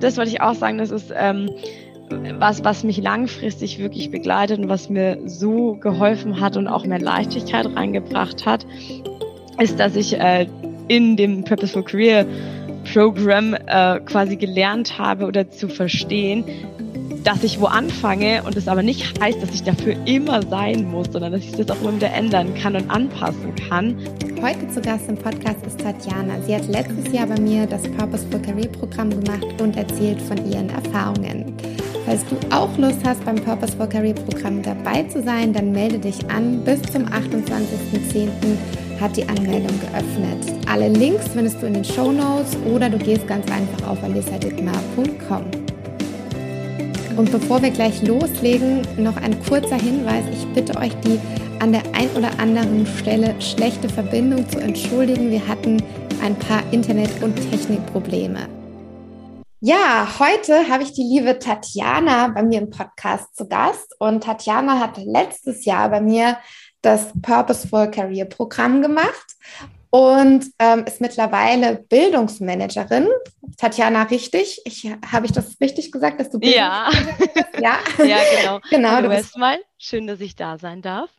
das 0.00 0.16
wollte 0.16 0.30
ich 0.30 0.40
auch 0.40 0.54
sagen, 0.54 0.78
das 0.78 0.90
ist 0.90 1.12
ähm, 1.16 1.50
was, 2.38 2.64
was 2.64 2.84
mich 2.84 2.98
langfristig 2.98 3.78
wirklich 3.78 4.10
begleitet 4.10 4.58
und 4.58 4.68
was 4.68 4.88
mir 4.88 5.18
so 5.26 5.74
geholfen 5.74 6.40
hat 6.40 6.56
und 6.56 6.68
auch 6.68 6.84
mehr 6.84 7.00
Leichtigkeit 7.00 7.66
reingebracht 7.74 8.46
hat, 8.46 8.66
ist, 9.60 9.80
dass 9.80 9.96
ich 9.96 10.18
äh, 10.18 10.46
in 10.88 11.16
dem 11.16 11.44
Purposeful 11.44 11.82
Career 11.82 12.26
Program 12.92 13.54
äh, 13.54 14.00
quasi 14.00 14.36
gelernt 14.36 14.98
habe 14.98 15.26
oder 15.26 15.50
zu 15.50 15.68
verstehen, 15.68 16.44
dass 17.24 17.42
ich 17.42 17.58
wo 17.58 17.66
anfange 17.66 18.42
und 18.44 18.54
es 18.56 18.68
aber 18.68 18.82
nicht 18.82 19.18
heißt, 19.20 19.42
dass 19.42 19.50
ich 19.50 19.62
dafür 19.62 19.96
immer 20.04 20.42
sein 20.42 20.90
muss, 20.90 21.08
sondern 21.10 21.32
dass 21.32 21.42
ich 21.42 21.52
das 21.52 21.70
auch 21.70 21.80
immer 21.80 21.96
wieder 21.96 22.12
ändern 22.12 22.54
kann 22.54 22.76
und 22.76 22.90
anpassen 22.90 23.54
kann. 23.68 23.96
Heute 24.42 24.68
zu 24.68 24.80
Gast 24.82 25.08
im 25.08 25.16
Podcast 25.16 25.66
ist 25.66 25.80
Tatjana. 25.80 26.34
Sie 26.46 26.54
hat 26.54 26.68
letztes 26.68 27.10
Jahr 27.12 27.26
bei 27.26 27.40
mir 27.40 27.66
das 27.66 27.82
Purposeful 27.82 28.40
Career 28.40 28.68
Programm 28.68 29.08
gemacht 29.08 29.60
und 29.60 29.76
erzählt 29.76 30.20
von 30.20 30.36
ihren 30.50 30.68
Erfahrungen. 30.68 31.54
Falls 32.04 32.20
du 32.26 32.36
auch 32.54 32.76
Lust 32.76 32.98
hast, 33.06 33.24
beim 33.24 33.36
Purposeful 33.36 33.88
Career 33.88 34.14
Programm 34.14 34.60
dabei 34.60 35.04
zu 35.04 35.22
sein, 35.22 35.54
dann 35.54 35.72
melde 35.72 35.98
dich 35.98 36.18
an. 36.30 36.62
Bis 36.62 36.82
zum 36.82 37.06
28.10. 37.06 38.28
hat 39.00 39.16
die 39.16 39.26
Anmeldung 39.26 39.80
geöffnet. 39.80 40.52
Alle 40.70 40.88
Links 40.88 41.28
findest 41.28 41.62
du 41.62 41.66
in 41.66 41.74
den 41.74 41.84
Show 41.84 42.12
Notes 42.12 42.54
oder 42.70 42.90
du 42.90 42.98
gehst 42.98 43.26
ganz 43.26 43.50
einfach 43.50 43.88
auf 43.88 44.02
alisadittmar.com. 44.02 45.63
Und 47.16 47.30
bevor 47.30 47.62
wir 47.62 47.70
gleich 47.70 48.02
loslegen, 48.02 48.82
noch 48.96 49.16
ein 49.16 49.40
kurzer 49.44 49.76
Hinweis. 49.76 50.24
Ich 50.32 50.44
bitte 50.48 50.76
euch, 50.78 50.94
die 50.96 51.20
an 51.60 51.70
der 51.70 51.82
ein 51.92 52.10
oder 52.16 52.40
anderen 52.40 52.84
Stelle 52.86 53.40
schlechte 53.40 53.88
Verbindung 53.88 54.48
zu 54.48 54.58
entschuldigen. 54.58 55.30
Wir 55.30 55.46
hatten 55.46 55.80
ein 56.20 56.36
paar 56.36 56.60
Internet- 56.72 57.22
und 57.22 57.36
Technikprobleme. 57.50 58.48
Ja, 59.60 60.08
heute 60.18 60.68
habe 60.68 60.82
ich 60.82 60.92
die 60.92 61.04
liebe 61.04 61.38
Tatjana 61.38 62.32
bei 62.34 62.42
mir 62.42 62.60
im 62.60 62.70
Podcast 62.70 63.36
zu 63.36 63.48
Gast. 63.48 63.94
Und 64.00 64.24
Tatjana 64.24 64.80
hat 64.80 64.98
letztes 64.98 65.64
Jahr 65.64 65.90
bei 65.90 66.00
mir 66.00 66.36
das 66.82 67.12
Purposeful 67.22 67.92
Career 67.92 68.24
Programm 68.24 68.82
gemacht 68.82 69.36
und 69.94 70.50
ähm, 70.58 70.84
ist 70.86 71.00
mittlerweile 71.00 71.76
Bildungsmanagerin. 71.76 73.06
Tatjana, 73.56 74.02
richtig? 74.02 74.60
Ich, 74.64 74.90
habe 75.12 75.26
ich 75.26 75.30
das 75.30 75.60
richtig 75.60 75.92
gesagt, 75.92 76.18
dass 76.18 76.30
du 76.30 76.40
Bildungsmanagerin 76.40 77.16
ja. 77.16 77.22
bist? 77.32 77.46
Ja, 77.62 77.78
ja 78.04 78.16
genau. 78.40 78.60
genau 78.70 78.88
Hallo 78.88 79.10
erstmal. 79.12 79.60
Schön, 79.78 80.08
dass 80.08 80.18
ich 80.18 80.34
da 80.34 80.58
sein 80.58 80.82
darf. 80.82 81.10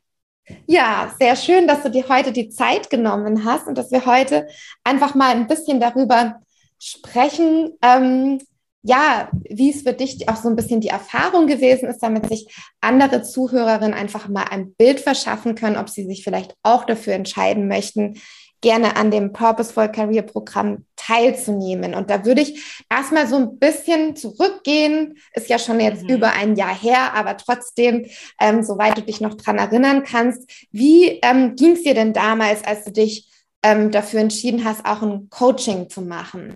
Ja, 0.68 1.16
sehr 1.18 1.38
schön, 1.38 1.70
dass 1.70 1.84
du 1.84 1.90
dir 1.90 2.10
heute 2.10 2.34
die 2.34 2.50
Zeit 2.50 2.90
genommen 2.90 3.46
hast 3.46 3.66
und 3.66 3.78
dass 3.78 3.94
wir 3.94 4.06
heute 4.06 4.46
einfach 4.84 5.16
mal 5.16 5.32
ein 5.32 5.48
bisschen 5.48 5.80
darüber 5.80 6.42
sprechen, 6.78 7.78
ähm, 7.82 8.42
ja, 8.84 9.30
wie 9.50 9.72
es 9.72 9.84
für 9.84 9.94
dich 9.94 10.28
auch 10.28 10.36
so 10.36 10.50
ein 10.50 10.58
bisschen 10.58 10.82
die 10.82 10.90
Erfahrung 10.90 11.48
gewesen 11.48 11.88
ist, 11.88 12.04
damit 12.04 12.28
sich 12.28 12.54
andere 12.82 13.24
Zuhörerinnen 13.24 13.94
einfach 13.94 14.28
mal 14.28 14.48
ein 14.52 14.74
Bild 14.74 15.00
verschaffen 15.00 15.56
können, 15.56 15.78
ob 15.78 15.90
sie 15.90 16.06
sich 16.06 16.26
vielleicht 16.26 16.54
auch 16.62 16.84
dafür 16.84 17.14
entscheiden 17.14 17.70
möchten, 17.70 18.20
gerne 18.66 18.96
an 18.96 19.12
dem 19.12 19.32
Purposeful 19.32 19.92
Career 19.92 20.24
Programm 20.24 20.86
teilzunehmen. 20.96 21.94
Und 21.94 22.10
da 22.10 22.26
würde 22.26 22.42
ich 22.42 22.84
erstmal 22.90 23.28
so 23.28 23.36
ein 23.36 23.60
bisschen 23.60 24.16
zurückgehen. 24.16 25.20
Ist 25.36 25.50
ja 25.50 25.60
schon 25.60 25.80
jetzt 25.80 26.02
mhm. 26.02 26.16
über 26.16 26.32
ein 26.32 26.56
Jahr 26.56 26.76
her, 26.76 27.14
aber 27.14 27.38
trotzdem, 27.38 28.08
ähm, 28.42 28.64
soweit 28.64 28.98
du 28.98 29.04
dich 29.04 29.22
noch 29.22 29.36
dran 29.36 29.60
erinnern 29.60 30.04
kannst, 30.04 30.50
wie 30.72 31.20
ähm, 31.22 31.56
ging 31.56 31.74
es 31.74 31.84
dir 31.84 31.94
denn 31.94 32.12
damals, 32.12 32.64
als 32.64 32.86
du 32.86 32.92
dich 32.92 33.30
ähm, 33.62 33.92
dafür 33.92 34.22
entschieden 34.22 34.66
hast, 34.66 34.84
auch 34.84 35.04
ein 35.04 35.30
Coaching 35.30 35.88
zu 35.88 36.02
machen? 36.02 36.56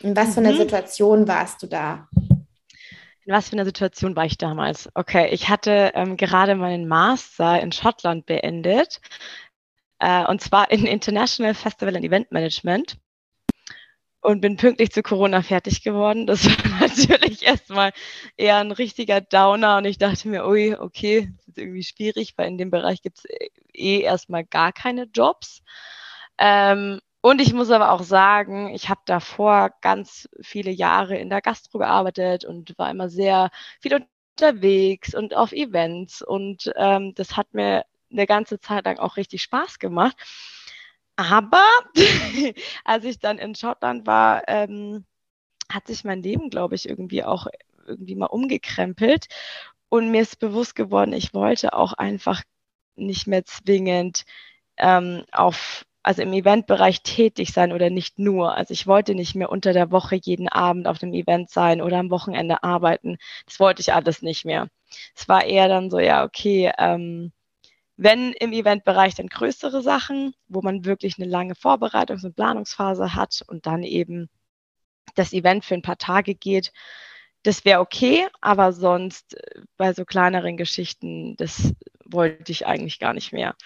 In 0.00 0.14
was 0.14 0.28
mhm. 0.28 0.32
für 0.32 0.40
einer 0.40 0.56
Situation 0.58 1.28
warst 1.28 1.62
du 1.62 1.66
da? 1.66 2.08
In 3.24 3.32
was 3.32 3.48
für 3.48 3.54
einer 3.54 3.64
Situation 3.64 4.16
war 4.16 4.26
ich 4.26 4.36
damals? 4.36 4.90
Okay, 4.94 5.28
ich 5.30 5.48
hatte 5.48 5.92
ähm, 5.94 6.18
gerade 6.18 6.56
meinen 6.56 6.88
Master 6.88 7.58
in 7.62 7.72
Schottland 7.72 8.26
beendet 8.26 9.00
äh, 10.02 10.26
und 10.26 10.40
zwar 10.40 10.70
in 10.72 10.84
International 10.84 11.54
Festival 11.54 11.94
and 11.94 12.04
Event 12.04 12.32
Management 12.32 12.96
und 14.20 14.40
bin 14.40 14.56
pünktlich 14.56 14.90
zu 14.90 15.02
Corona 15.02 15.42
fertig 15.42 15.82
geworden. 15.84 16.26
Das 16.26 16.44
war 16.46 16.80
natürlich 16.80 17.44
erstmal 17.44 17.92
eher 18.36 18.56
ein 18.58 18.72
richtiger 18.72 19.20
Downer 19.20 19.78
und 19.78 19.84
ich 19.84 19.98
dachte 19.98 20.28
mir, 20.28 20.44
ui, 20.46 20.74
okay, 20.74 21.32
das 21.36 21.48
ist 21.48 21.58
irgendwie 21.58 21.84
schwierig, 21.84 22.34
weil 22.36 22.48
in 22.48 22.58
dem 22.58 22.70
Bereich 22.70 23.00
gibt 23.02 23.18
es 23.18 23.24
eh 23.72 24.00
erstmal 24.00 24.44
gar 24.44 24.72
keine 24.72 25.04
Jobs. 25.04 25.62
Ähm, 26.36 27.00
und 27.20 27.40
ich 27.40 27.52
muss 27.52 27.70
aber 27.70 27.92
auch 27.92 28.02
sagen, 28.02 28.74
ich 28.74 28.88
habe 28.88 29.02
davor 29.06 29.70
ganz 29.82 30.28
viele 30.40 30.72
Jahre 30.72 31.16
in 31.16 31.30
der 31.30 31.42
Gastro 31.42 31.78
gearbeitet 31.78 32.44
und 32.44 32.76
war 32.76 32.90
immer 32.90 33.08
sehr 33.08 33.50
viel 33.80 34.04
unterwegs 34.34 35.14
und 35.14 35.36
auf 35.36 35.52
Events 35.52 36.22
und 36.22 36.72
ähm, 36.76 37.14
das 37.14 37.36
hat 37.36 37.54
mir 37.54 37.84
eine 38.12 38.26
ganze 38.26 38.60
Zeit 38.60 38.84
lang 38.84 38.98
auch 38.98 39.16
richtig 39.16 39.42
Spaß 39.42 39.78
gemacht. 39.78 40.16
Aber 41.16 41.64
als 42.84 43.04
ich 43.04 43.18
dann 43.18 43.38
in 43.38 43.54
Schottland 43.54 44.06
war, 44.06 44.48
ähm, 44.48 45.04
hat 45.70 45.86
sich 45.86 46.04
mein 46.04 46.22
Leben, 46.22 46.50
glaube 46.50 46.74
ich, 46.74 46.88
irgendwie 46.88 47.24
auch 47.24 47.46
irgendwie 47.86 48.14
mal 48.14 48.26
umgekrempelt. 48.26 49.26
Und 49.88 50.10
mir 50.10 50.22
ist 50.22 50.38
bewusst 50.38 50.74
geworden, 50.74 51.12
ich 51.12 51.34
wollte 51.34 51.74
auch 51.74 51.92
einfach 51.92 52.42
nicht 52.96 53.26
mehr 53.26 53.44
zwingend 53.44 54.24
ähm, 54.78 55.24
auf, 55.32 55.84
also 56.02 56.22
im 56.22 56.32
Eventbereich 56.32 57.02
tätig 57.02 57.52
sein 57.52 57.72
oder 57.72 57.90
nicht 57.90 58.18
nur. 58.18 58.54
Also 58.56 58.72
ich 58.72 58.86
wollte 58.86 59.14
nicht 59.14 59.34
mehr 59.34 59.50
unter 59.50 59.72
der 59.72 59.90
Woche 59.90 60.16
jeden 60.16 60.48
Abend 60.48 60.86
auf 60.86 60.98
dem 60.98 61.12
Event 61.12 61.50
sein 61.50 61.82
oder 61.82 61.98
am 61.98 62.10
Wochenende 62.10 62.62
arbeiten. 62.62 63.18
Das 63.46 63.60
wollte 63.60 63.82
ich 63.82 63.92
alles 63.92 64.22
nicht 64.22 64.44
mehr. 64.44 64.68
Es 65.14 65.28
war 65.28 65.44
eher 65.44 65.68
dann 65.68 65.90
so, 65.90 65.98
ja, 65.98 66.24
okay, 66.24 66.72
ähm, 66.78 67.32
wenn 67.96 68.32
im 68.32 68.52
Eventbereich 68.52 69.14
dann 69.14 69.28
größere 69.28 69.82
Sachen, 69.82 70.34
wo 70.48 70.62
man 70.62 70.84
wirklich 70.84 71.18
eine 71.18 71.28
lange 71.28 71.54
Vorbereitungs- 71.54 72.24
und 72.24 72.36
Planungsphase 72.36 73.14
hat 73.14 73.42
und 73.46 73.66
dann 73.66 73.82
eben 73.82 74.28
das 75.14 75.32
Event 75.32 75.64
für 75.64 75.74
ein 75.74 75.82
paar 75.82 75.98
Tage 75.98 76.34
geht, 76.34 76.72
das 77.42 77.64
wäre 77.64 77.80
okay, 77.80 78.28
aber 78.40 78.72
sonst 78.72 79.34
äh, 79.34 79.62
bei 79.76 79.92
so 79.92 80.04
kleineren 80.04 80.56
Geschichten, 80.56 81.36
das 81.36 81.74
wollte 82.04 82.52
ich 82.52 82.66
eigentlich 82.66 82.98
gar 82.98 83.14
nicht 83.14 83.32
mehr. 83.32 83.56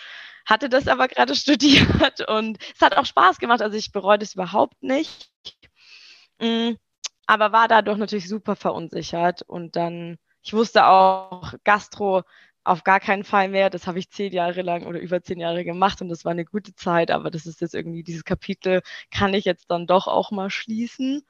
Hatte 0.46 0.68
das 0.68 0.88
aber 0.88 1.08
gerade 1.08 1.34
studiert 1.36 2.26
und 2.28 2.58
es 2.74 2.80
hat 2.80 2.96
auch 2.96 3.06
Spaß 3.06 3.38
gemacht, 3.38 3.62
also 3.62 3.76
ich 3.76 3.92
bereue 3.92 4.18
das 4.18 4.34
überhaupt 4.34 4.82
nicht. 4.82 5.30
Mm, 6.40 6.72
aber 7.26 7.52
war 7.52 7.68
dadurch 7.68 7.98
natürlich 7.98 8.28
super 8.28 8.56
verunsichert 8.56 9.42
und 9.42 9.76
dann, 9.76 10.18
ich 10.42 10.52
wusste 10.52 10.86
auch, 10.86 11.54
Gastro 11.64 12.22
auf 12.66 12.84
gar 12.84 13.00
keinen 13.00 13.24
Fall 13.24 13.48
mehr. 13.48 13.70
Das 13.70 13.86
habe 13.86 13.98
ich 13.98 14.10
zehn 14.10 14.32
Jahre 14.32 14.62
lang 14.62 14.86
oder 14.86 15.00
über 15.00 15.22
zehn 15.22 15.40
Jahre 15.40 15.64
gemacht 15.64 16.00
und 16.02 16.08
das 16.08 16.24
war 16.24 16.32
eine 16.32 16.44
gute 16.44 16.74
Zeit, 16.74 17.10
aber 17.10 17.30
das 17.30 17.46
ist 17.46 17.60
jetzt 17.60 17.74
irgendwie, 17.74 18.02
dieses 18.02 18.24
Kapitel 18.24 18.82
kann 19.10 19.34
ich 19.34 19.44
jetzt 19.44 19.70
dann 19.70 19.86
doch 19.86 20.06
auch 20.08 20.30
mal 20.32 20.50
schließen. 20.50 21.22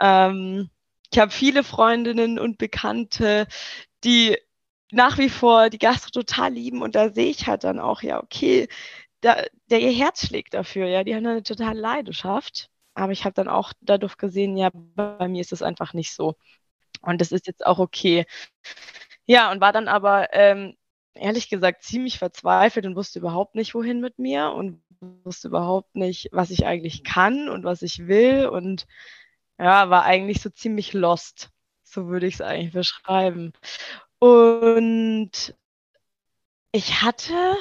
Ähm, 0.00 0.70
ich 1.12 1.18
habe 1.18 1.30
viele 1.32 1.64
Freundinnen 1.64 2.38
und 2.38 2.58
Bekannte, 2.58 3.46
die 4.04 4.38
nach 4.92 5.18
wie 5.18 5.28
vor 5.30 5.70
die 5.70 5.78
Gastro 5.78 6.10
total 6.10 6.52
lieben 6.54 6.82
und 6.82 6.94
da 6.96 7.10
sehe 7.10 7.30
ich 7.30 7.46
halt 7.46 7.64
dann 7.64 7.80
auch, 7.80 8.02
ja, 8.02 8.22
okay, 8.22 8.68
da, 9.20 9.44
der 9.70 9.80
ihr 9.80 9.92
Herz 9.92 10.26
schlägt 10.26 10.54
dafür, 10.54 10.86
ja, 10.88 11.04
die 11.04 11.14
haben 11.14 11.26
eine 11.26 11.42
totale 11.42 11.80
Leidenschaft. 11.80 12.70
Aber 12.94 13.12
ich 13.12 13.24
habe 13.24 13.34
dann 13.34 13.48
auch 13.48 13.72
dadurch 13.80 14.16
gesehen, 14.18 14.56
ja, 14.56 14.70
bei 14.74 15.28
mir 15.28 15.40
ist 15.40 15.52
es 15.52 15.62
einfach 15.62 15.94
nicht 15.94 16.12
so. 16.14 16.34
Und 17.02 17.20
das 17.20 17.32
ist 17.32 17.46
jetzt 17.46 17.66
auch 17.66 17.78
okay. 17.78 18.26
Ja, 19.30 19.52
und 19.52 19.60
war 19.60 19.72
dann 19.72 19.86
aber 19.86 20.32
ähm, 20.32 20.76
ehrlich 21.14 21.48
gesagt 21.48 21.84
ziemlich 21.84 22.18
verzweifelt 22.18 22.84
und 22.84 22.96
wusste 22.96 23.20
überhaupt 23.20 23.54
nicht, 23.54 23.74
wohin 23.74 24.00
mit 24.00 24.18
mir 24.18 24.50
und 24.50 24.82
wusste 25.22 25.46
überhaupt 25.46 25.94
nicht, 25.94 26.30
was 26.32 26.50
ich 26.50 26.66
eigentlich 26.66 27.04
kann 27.04 27.48
und 27.48 27.62
was 27.62 27.82
ich 27.82 28.08
will 28.08 28.46
und 28.46 28.88
ja, 29.56 29.88
war 29.88 30.02
eigentlich 30.02 30.42
so 30.42 30.50
ziemlich 30.50 30.94
lost. 30.94 31.50
So 31.84 32.08
würde 32.08 32.26
ich 32.26 32.34
es 32.34 32.40
eigentlich 32.40 32.72
beschreiben. 32.72 33.52
Und 34.18 35.54
ich 36.72 37.02
hatte 37.02 37.54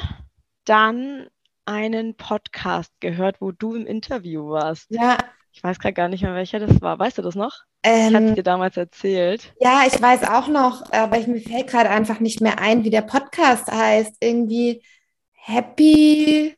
dann 0.66 1.30
einen 1.66 2.18
Podcast 2.18 3.00
gehört, 3.00 3.42
wo 3.42 3.52
du 3.52 3.76
im 3.76 3.86
Interview 3.86 4.50
warst. 4.50 4.90
Ja. 4.90 5.20
Ich 5.52 5.64
weiß 5.64 5.80
gerade 5.80 5.94
gar 5.94 6.08
nicht 6.08 6.24
mehr, 6.24 6.36
welcher 6.36 6.60
das 6.60 6.82
war. 6.82 6.98
Weißt 7.00 7.18
du 7.18 7.22
das 7.22 7.36
noch? 7.36 7.64
Ähm, 7.84 8.10
ich 8.10 8.16
hatte 8.16 8.34
dir 8.36 8.44
damals 8.44 8.78
erzählt. 8.78 9.54
Ja, 9.60 9.84
ich 9.86 10.02
weiß 10.02 10.24
auch 10.30 10.48
noch, 10.48 10.92
aber 10.92 11.18
ich, 11.18 11.28
mir 11.28 11.42
fällt 11.42 11.68
gerade 11.68 11.90
einfach 11.90 12.20
nicht 12.20 12.42
mehr 12.42 12.60
ein, 12.60 12.84
wie 12.84 12.90
der 12.90 13.02
Podcast 13.02 13.72
heißt. 13.72 14.18
Irgendwie 14.20 14.84
Happy, 15.34 16.56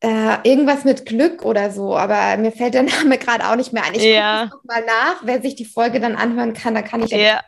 äh, 0.00 0.36
irgendwas 0.42 0.84
mit 0.84 1.06
Glück 1.06 1.44
oder 1.44 1.70
so, 1.70 1.96
aber 1.96 2.36
mir 2.36 2.52
fällt 2.52 2.74
der 2.74 2.82
Name 3.02 3.18
gerade 3.18 3.48
auch 3.48 3.56
nicht 3.56 3.72
mehr 3.72 3.84
ein. 3.84 3.94
Ich 3.94 4.02
ja. 4.02 4.48
gucke 4.50 4.66
mal 4.66 4.84
nach, 4.84 5.22
wer 5.22 5.40
sich 5.40 5.54
die 5.54 5.64
Folge 5.64 6.00
dann 6.00 6.16
anhören 6.16 6.52
kann, 6.52 6.74
da 6.74 6.82
kann 6.82 7.02
ich 7.02 7.10
ja 7.10 7.40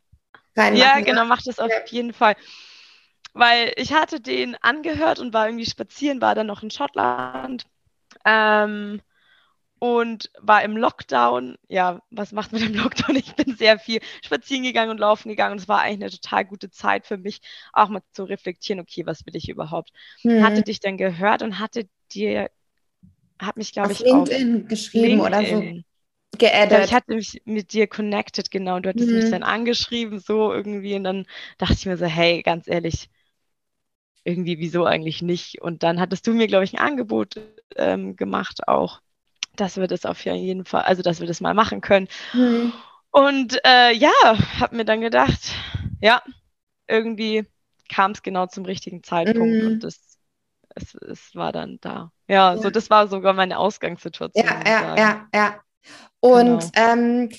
reinmachen. 0.56 0.76
Ja, 0.76 1.00
genau, 1.00 1.24
mach 1.24 1.42
das 1.42 1.58
auf 1.58 1.70
jeden 1.88 2.12
Fall. 2.12 2.34
Weil 3.34 3.72
ich 3.76 3.92
hatte 3.92 4.20
den 4.20 4.56
angehört 4.62 5.18
und 5.18 5.34
war 5.34 5.46
irgendwie 5.46 5.66
spazieren, 5.66 6.22
war 6.22 6.34
dann 6.34 6.46
noch 6.46 6.62
in 6.62 6.70
Schottland. 6.70 7.64
Ähm, 8.24 9.02
und 9.78 10.30
war 10.40 10.62
im 10.62 10.76
Lockdown. 10.76 11.56
Ja, 11.68 12.00
was 12.10 12.32
macht 12.32 12.52
man 12.52 12.62
im 12.62 12.74
Lockdown? 12.74 13.16
Ich 13.16 13.34
bin 13.34 13.56
sehr 13.56 13.78
viel 13.78 14.00
spazieren 14.22 14.62
gegangen 14.62 14.90
und 14.90 14.98
laufen 14.98 15.28
gegangen 15.28 15.52
und 15.52 15.60
es 15.60 15.68
war 15.68 15.80
eigentlich 15.80 16.02
eine 16.02 16.10
total 16.10 16.44
gute 16.44 16.70
Zeit 16.70 17.06
für 17.06 17.18
mich, 17.18 17.40
auch 17.72 17.88
mal 17.88 18.02
zu 18.12 18.24
reflektieren, 18.24 18.80
okay, 18.80 19.06
was 19.06 19.26
will 19.26 19.36
ich 19.36 19.48
überhaupt? 19.48 19.90
Mhm. 20.22 20.42
Hatte 20.42 20.62
dich 20.62 20.80
dann 20.80 20.96
gehört 20.96 21.42
und 21.42 21.58
hatte 21.58 21.88
dir, 22.12 22.50
hat 23.38 23.56
mich, 23.56 23.72
glaube 23.72 23.92
ich, 23.92 24.00
LinkedIn 24.00 24.62
auf 24.62 24.68
geschrieben 24.68 25.20
LinkedIn. 25.20 25.20
oder 25.20 25.46
so 25.46 25.82
geaddet. 26.38 26.84
Ich 26.86 26.94
hatte 26.94 27.14
mich 27.14 27.42
mit 27.44 27.72
dir 27.72 27.86
connected, 27.86 28.50
genau. 28.50 28.80
Du 28.80 28.88
hattest 28.88 29.08
mhm. 29.08 29.16
mich 29.16 29.30
dann 29.30 29.42
angeschrieben, 29.42 30.20
so 30.20 30.52
irgendwie. 30.52 30.94
Und 30.94 31.04
dann 31.04 31.26
dachte 31.58 31.74
ich 31.74 31.86
mir 31.86 31.96
so, 31.96 32.06
hey, 32.06 32.42
ganz 32.42 32.68
ehrlich, 32.68 33.08
irgendwie, 34.24 34.58
wieso 34.58 34.84
eigentlich 34.84 35.22
nicht? 35.22 35.62
Und 35.62 35.82
dann 35.82 36.00
hattest 36.00 36.26
du 36.26 36.32
mir, 36.32 36.46
glaube 36.46 36.64
ich, 36.64 36.74
ein 36.74 36.84
Angebot 36.84 37.40
ähm, 37.76 38.16
gemacht 38.16 38.66
auch 38.68 39.00
dass 39.56 39.76
wir 39.76 39.86
das 39.86 40.04
auf 40.04 40.24
jeden 40.24 40.64
Fall, 40.64 40.82
also 40.82 41.02
dass 41.02 41.20
wir 41.20 41.26
das 41.26 41.40
mal 41.40 41.54
machen 41.54 41.80
können. 41.80 42.08
Mhm. 42.32 42.72
Und 43.10 43.58
äh, 43.64 43.92
ja, 43.92 44.12
habe 44.60 44.76
mir 44.76 44.84
dann 44.84 45.00
gedacht, 45.00 45.54
ja, 46.00 46.22
irgendwie 46.86 47.46
kam 47.88 48.10
es 48.12 48.22
genau 48.22 48.46
zum 48.46 48.64
richtigen 48.64 49.02
Zeitpunkt 49.02 49.62
mhm. 49.62 49.66
und 49.66 49.80
das, 49.80 50.18
es, 50.74 50.94
es 50.94 51.34
war 51.34 51.52
dann 51.52 51.78
da. 51.80 52.10
Ja, 52.28 52.54
ja, 52.54 52.58
so 52.58 52.70
das 52.70 52.90
war 52.90 53.08
sogar 53.08 53.32
meine 53.32 53.58
Ausgangssituation. 53.58 54.44
Ja, 54.44 54.60
ja, 54.66 54.96
ja, 54.96 55.28
ja. 55.34 55.60
Und 56.20 56.72
genau. 56.72 56.92
ähm, 56.92 57.30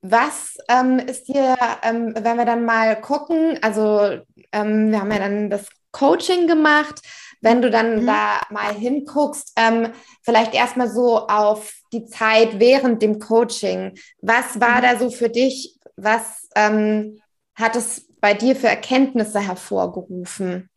was 0.00 0.56
ähm, 0.68 0.98
ist 0.98 1.28
dir, 1.28 1.56
ähm, 1.82 2.14
wenn 2.14 2.36
wir 2.36 2.44
dann 2.44 2.64
mal 2.64 3.00
gucken, 3.00 3.58
also 3.62 4.20
ähm, 4.52 4.90
wir 4.90 5.00
haben 5.00 5.12
ja 5.12 5.18
dann 5.18 5.50
das 5.50 5.68
Coaching 5.92 6.46
gemacht, 6.46 7.00
wenn 7.44 7.60
du 7.60 7.70
dann 7.70 8.02
mhm. 8.02 8.06
da 8.06 8.40
mal 8.50 8.74
hinguckst, 8.74 9.52
ähm, 9.56 9.92
vielleicht 10.22 10.54
erstmal 10.54 10.88
so 10.88 11.28
auf 11.28 11.72
die 11.92 12.06
Zeit 12.06 12.58
während 12.58 13.02
dem 13.02 13.18
Coaching. 13.18 13.98
Was 14.22 14.60
war 14.60 14.78
mhm. 14.78 14.82
da 14.82 14.96
so 14.98 15.10
für 15.10 15.28
dich? 15.28 15.78
Was 15.96 16.48
ähm, 16.56 17.20
hat 17.54 17.76
es 17.76 18.08
bei 18.20 18.34
dir 18.34 18.56
für 18.56 18.68
Erkenntnisse 18.68 19.40
hervorgerufen? 19.40 20.70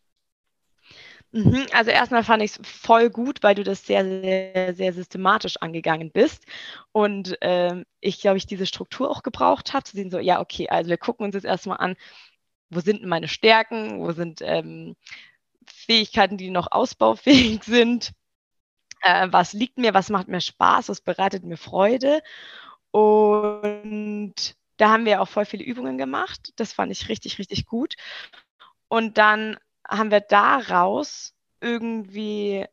Mhm, 1.32 1.68
also 1.72 1.92
erstmal 1.92 2.24
fand 2.24 2.44
ich 2.44 2.52
es 2.52 2.60
voll 2.64 3.10
gut, 3.10 3.44
weil 3.44 3.56
du 3.56 3.64
das 3.64 3.86
sehr, 3.86 4.04
sehr, 4.06 4.74
sehr 4.74 4.94
systematisch 4.94 5.58
angegangen 5.58 6.12
bist. 6.12 6.46
Und 6.92 7.38
ähm, 7.42 7.86
ich, 8.02 8.20
glaube 8.20 8.38
ich, 8.38 8.46
diese 8.46 8.66
Struktur 8.66 9.10
auch 9.10 9.24
gebraucht 9.24 9.74
habe, 9.74 9.84
zu 9.84 9.96
sehen, 9.96 10.12
so, 10.12 10.20
ja, 10.20 10.42
okay, 10.42 10.68
also 10.70 10.90
wir 10.90 10.98
gucken 10.98 11.26
uns 11.26 11.36
jetzt 11.36 11.46
erstmal 11.46 11.78
an, 11.78 11.96
wo 12.70 12.82
sind 12.82 13.06
meine 13.06 13.28
Stärken, 13.28 14.00
wo 14.00 14.12
sind 14.12 14.42
ähm, 14.42 14.96
Fähigkeiten, 15.88 16.38
die 16.38 16.50
noch 16.50 16.72
ausbaufähig 16.72 17.64
sind. 17.64 18.12
Äh, 19.02 19.28
was 19.32 19.54
liegt 19.54 19.78
mir, 19.78 19.94
was 19.94 20.10
macht 20.10 20.28
mir 20.28 20.42
Spaß, 20.42 20.90
was 20.90 21.02
bereitet 21.02 21.44
mir 21.44 21.58
Freude. 21.58 22.22
Und 22.92 24.34
da 24.78 24.90
haben 24.90 25.06
wir 25.06 25.22
auch 25.22 25.28
voll 25.28 25.46
viele 25.46 25.64
Übungen 25.64 25.98
gemacht. 25.98 26.54
Das 26.56 26.74
fand 26.74 26.92
ich 26.92 27.10
richtig, 27.10 27.40
richtig 27.40 27.66
gut. 27.66 27.96
Und 28.88 29.18
dann 29.18 29.58
haben 29.88 30.12
wir 30.12 30.22
daraus 30.22 31.34
irgendwie 31.62 32.66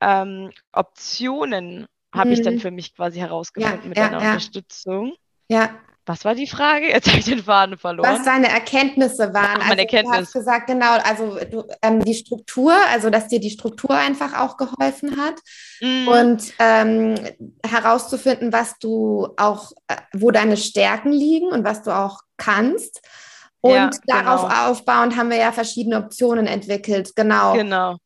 ähm, 0.00 0.50
Optionen, 0.72 1.86
habe 2.12 2.28
mhm. 2.28 2.32
ich 2.32 2.42
dann 2.42 2.54
mhm. 2.54 2.60
für 2.60 2.70
mich 2.70 2.94
quasi 2.94 3.18
herausgefunden 3.18 3.82
ja, 3.82 3.88
mit 3.88 3.96
ja, 3.98 4.06
einer 4.06 4.22
ja. 4.22 4.28
Unterstützung. 4.30 5.14
Ja. 5.48 5.78
Was 6.04 6.24
war 6.24 6.34
die 6.34 6.48
Frage? 6.48 6.88
Jetzt 6.88 7.08
habe 7.08 7.18
ich 7.18 7.26
den 7.26 7.44
Faden 7.44 7.78
verloren. 7.78 8.10
Was 8.10 8.24
deine 8.24 8.48
Erkenntnisse 8.48 9.32
waren. 9.32 9.60
Ach, 9.60 9.68
meine 9.68 9.82
also, 9.82 9.96
Erkenntnis. 9.96 10.16
Du 10.16 10.22
hast 10.22 10.32
gesagt, 10.32 10.66
genau, 10.66 10.92
also 10.98 11.38
du, 11.44 11.64
ähm, 11.80 12.04
die 12.04 12.14
Struktur, 12.14 12.74
also 12.90 13.08
dass 13.08 13.28
dir 13.28 13.38
die 13.38 13.50
Struktur 13.50 13.90
einfach 13.90 14.38
auch 14.40 14.56
geholfen 14.56 15.16
hat 15.16 15.34
mm. 15.80 16.08
und 16.08 16.54
ähm, 16.58 17.14
herauszufinden, 17.64 18.52
was 18.52 18.78
du 18.78 19.28
auch, 19.36 19.70
äh, 19.86 19.96
wo 20.12 20.32
deine 20.32 20.56
Stärken 20.56 21.12
liegen 21.12 21.46
und 21.48 21.64
was 21.64 21.82
du 21.82 21.96
auch 21.96 22.20
kannst. 22.36 23.00
Und 23.60 23.74
ja, 23.74 23.90
darauf 24.06 24.48
genau. 24.48 24.70
aufbauend 24.70 25.16
haben 25.16 25.30
wir 25.30 25.36
ja 25.36 25.52
verschiedene 25.52 25.98
Optionen 25.98 26.48
entwickelt, 26.48 27.14
genau. 27.14 27.52
Genau. 27.52 27.96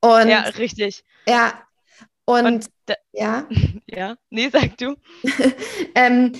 Und, 0.00 0.28
ja, 0.28 0.40
richtig. 0.56 1.04
Ja. 1.28 1.52
Und, 2.24 2.46
und 2.46 2.66
ja. 3.12 3.46
Ja, 3.94 4.16
nee, 4.30 4.48
sag 4.48 4.78
du. 4.78 4.96
ähm, 5.94 6.32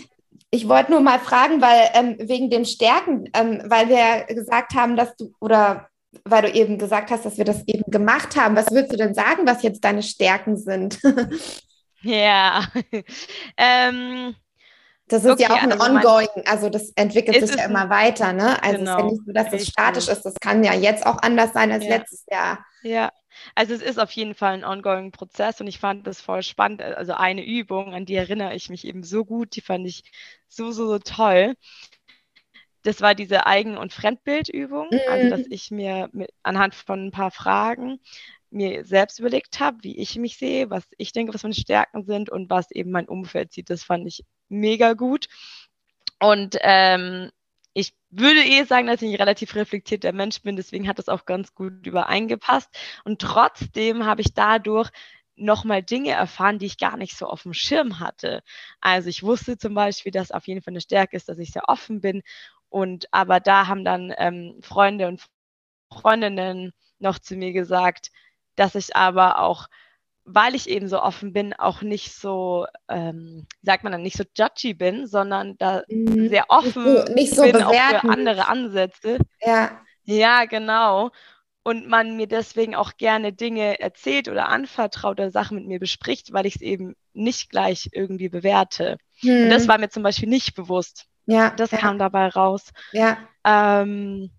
ich 0.55 0.69
wollte 0.69 0.93
nur 0.93 1.01
mal 1.01 1.19
fragen, 1.19 1.63
weil 1.63 1.91
ähm, 1.95 2.17
wegen 2.21 2.51
den 2.51 2.67
Stärken, 2.67 3.25
ähm, 3.35 3.63
weil 3.65 3.89
wir 3.89 4.27
gesagt 4.35 4.75
haben, 4.75 4.97
dass 4.97 5.17
du 5.17 5.33
oder 5.41 5.89
weil 6.25 6.43
du 6.43 6.51
eben 6.53 6.77
gesagt 6.77 7.11
hast, 7.11 7.25
dass 7.25 7.39
wir 7.39 7.47
das 7.47 7.67
eben 7.67 7.91
gemacht 7.91 8.37
haben. 8.37 8.55
Was 8.55 8.71
würdest 8.71 8.93
du 8.93 8.99
denn 8.99 9.15
sagen, 9.15 9.47
was 9.47 9.63
jetzt 9.63 9.83
deine 9.83 10.03
Stärken 10.03 10.59
sind? 10.59 11.01
ja. 12.03 12.67
ähm, 13.57 14.35
das 15.09 15.25
ist 15.25 15.31
okay, 15.31 15.43
ja 15.45 15.55
auch 15.55 15.63
ein 15.63 15.73
also 15.73 15.85
Ongoing, 15.85 16.47
also 16.47 16.69
das 16.69 16.91
entwickelt 16.97 17.47
sich 17.47 17.57
ja 17.57 17.65
immer 17.65 17.89
weiter, 17.89 18.35
ne? 18.35 18.63
Also 18.63 18.79
genau, 18.79 18.93
es 18.93 18.99
ist 18.99 18.99
ja 18.99 19.05
nicht 19.05 19.27
so, 19.27 19.33
dass 19.33 19.53
es 19.53 19.69
statisch 19.69 20.09
ist. 20.09 20.23
Das 20.23 20.35
kann 20.35 20.63
ja 20.65 20.75
jetzt 20.75 21.07
auch 21.07 21.19
anders 21.23 21.55
sein 21.55 21.73
als 21.73 21.85
ja. 21.85 21.97
letztes 21.97 22.25
Jahr. 22.31 22.65
Ja, 22.83 23.11
also 23.55 23.75
es 23.75 23.83
ist 23.83 23.99
auf 23.99 24.11
jeden 24.13 24.35
Fall 24.35 24.55
ein 24.55 24.65
ongoing 24.65 25.13
Prozess 25.13 25.61
und 25.61 25.67
ich 25.67 25.79
fand 25.79 26.07
das 26.07 26.21
voll 26.21 26.43
spannend. 26.43 26.83
Also 26.83 27.15
eine 27.15 27.45
Übung, 27.45 27.95
an 27.95 28.07
die 28.07 28.15
erinnere 28.15 28.55
ich 28.55 28.71
mich 28.71 28.87
eben 28.87 29.03
so 29.03 29.25
gut, 29.25 29.57
die 29.57 29.61
fand 29.61 29.87
ich 29.87 30.05
so, 30.55 30.71
so, 30.71 30.87
so 30.87 30.99
toll. 30.99 31.55
Das 32.83 33.01
war 33.01 33.15
diese 33.15 33.47
Eigen- 33.47 33.77
und 33.77 33.93
Fremdbildübung, 33.93 34.89
mhm. 34.91 35.01
also 35.09 35.31
dass 35.31 35.47
ich 35.51 35.71
mir 35.71 36.09
mit, 36.13 36.31
anhand 36.43 36.75
von 36.75 37.07
ein 37.07 37.11
paar 37.11 37.31
Fragen 37.31 38.01
mir 38.51 38.85
selbst 38.85 39.19
überlegt 39.19 39.61
habe, 39.61 39.79
wie 39.83 39.99
ich 39.99 40.17
mich 40.17 40.37
sehe, 40.37 40.69
was 40.69 40.85
ich 40.99 41.13
denke, 41.13 41.33
was 41.33 41.43
meine 41.43 41.55
Stärken 41.55 42.05
sind 42.05 42.29
und 42.29 42.51
was 42.51 42.71
eben 42.71 42.91
mein 42.91 43.09
Umfeld 43.09 43.53
sieht. 43.53 43.71
Das 43.71 43.83
fand 43.83 44.07
ich 44.07 44.25
mega 44.49 44.93
gut. 44.93 45.29
Und 46.21 46.57
ähm, 46.61 47.31
ich 47.73 47.95
würde 48.11 48.45
eh 48.45 48.65
sagen, 48.65 48.87
dass 48.87 49.01
ich 49.01 49.11
ein 49.11 49.17
relativ 49.17 49.55
reflektierter 49.55 50.13
Mensch 50.13 50.43
bin, 50.43 50.57
deswegen 50.57 50.87
hat 50.87 50.99
das 50.99 51.09
auch 51.09 51.25
ganz 51.25 51.55
gut 51.55 51.87
übereingepasst. 51.87 52.69
Und 53.05 53.21
trotzdem 53.21 54.05
habe 54.05 54.21
ich 54.21 54.35
dadurch 54.35 54.91
nochmal 55.37 55.83
Dinge 55.83 56.11
erfahren, 56.11 56.59
die 56.59 56.67
ich 56.67 56.79
gar 56.79 56.97
nicht 56.97 57.17
so 57.17 57.27
auf 57.27 57.43
dem 57.43 57.55
Schirm 57.55 58.01
hatte. 58.01 58.43
Also 58.81 59.09
ich 59.09 59.23
wusste 59.23 59.59
zum 59.59 59.75
Beispiel, 59.75 60.13
dass 60.13 60.31
auf 60.31 60.47
jeden 60.47 60.63
Fall 60.63 60.73
eine 60.73 60.81
Stärke 60.81 61.17
ist, 61.17 61.29
dass 61.29 61.39
ich 61.39 61.53
sehr 61.53 61.69
offen 61.69 62.01
bin. 62.01 62.23
Und 62.69 63.07
aber 63.13 63.41
da 63.41 63.67
haben 63.67 63.85
dann 63.85 64.15
ähm, 64.19 64.59
Freunde 64.63 65.09
und 65.09 65.27
Freundinnen 65.91 66.73
noch 66.99 67.19
zu 67.19 67.37
mir 67.37 67.53
gesagt, 67.53 68.11
dass 68.57 68.75
ich 68.75 68.97
aber 68.97 69.41
auch 69.41 69.69
weil 70.25 70.55
ich 70.55 70.69
eben 70.69 70.89
so 70.89 71.03
offen 71.03 71.33
bin, 71.33 71.53
auch 71.53 71.83
nicht 71.83 72.15
so, 72.15 72.67
ähm, 72.89 73.47
sagt 73.63 73.83
man 73.83 73.93
dann, 73.93 74.03
nicht 74.03 74.17
so 74.17 74.25
judgy 74.37 74.75
bin, 74.75 75.07
sondern 75.07 75.57
da 75.59 75.83
mhm. 75.89 76.29
sehr 76.29 76.45
offen 76.49 76.85
nicht 76.85 77.07
so, 77.07 77.13
nicht 77.15 77.35
so 77.35 77.43
bin 77.43 77.53
bewerten. 77.53 77.97
auch 77.97 78.01
für 78.01 78.09
andere 78.09 78.49
Ansätze. 78.49 79.19
Ja. 79.41 79.81
Ja, 80.05 80.45
genau. 80.45 81.11
Und 81.65 81.87
man 81.87 82.17
mir 82.17 82.27
deswegen 82.27 82.75
auch 82.75 82.97
gerne 82.97 83.33
Dinge 83.33 83.79
erzählt 83.79 84.29
oder 84.29 84.49
anvertraut 84.49 85.21
oder 85.21 85.31
Sachen 85.31 85.59
mit 85.59 85.67
mir 85.67 85.79
bespricht, 85.79 86.33
weil 86.33 86.47
ich 86.47 86.57
es 86.57 86.61
eben 86.61 86.97
nicht 87.13 87.51
gleich 87.51 87.91
irgendwie 87.93 88.29
bewerte. 88.29 88.99
Mhm. 89.23 89.45
Und 89.45 89.51
das 89.51 89.65
mhm. 89.65 89.69
war 89.69 89.79
mir 89.79 89.89
zum 89.89 90.03
Beispiel 90.03 90.29
nicht 90.29 90.55
bewusst. 90.55 91.07
Ja. 91.27 91.51
Das 91.51 91.71
ja. 91.71 91.79
kam 91.79 91.99
dabei 91.99 92.29
raus. 92.29 92.73
Ja. 92.91 93.19
Ähm, 93.45 94.31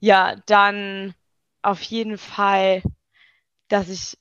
ja, 0.00 0.36
dann 0.46 1.14
auf 1.62 1.82
jeden 1.82 2.16
Fall, 2.16 2.82
dass 3.68 3.88
ich 3.88 4.16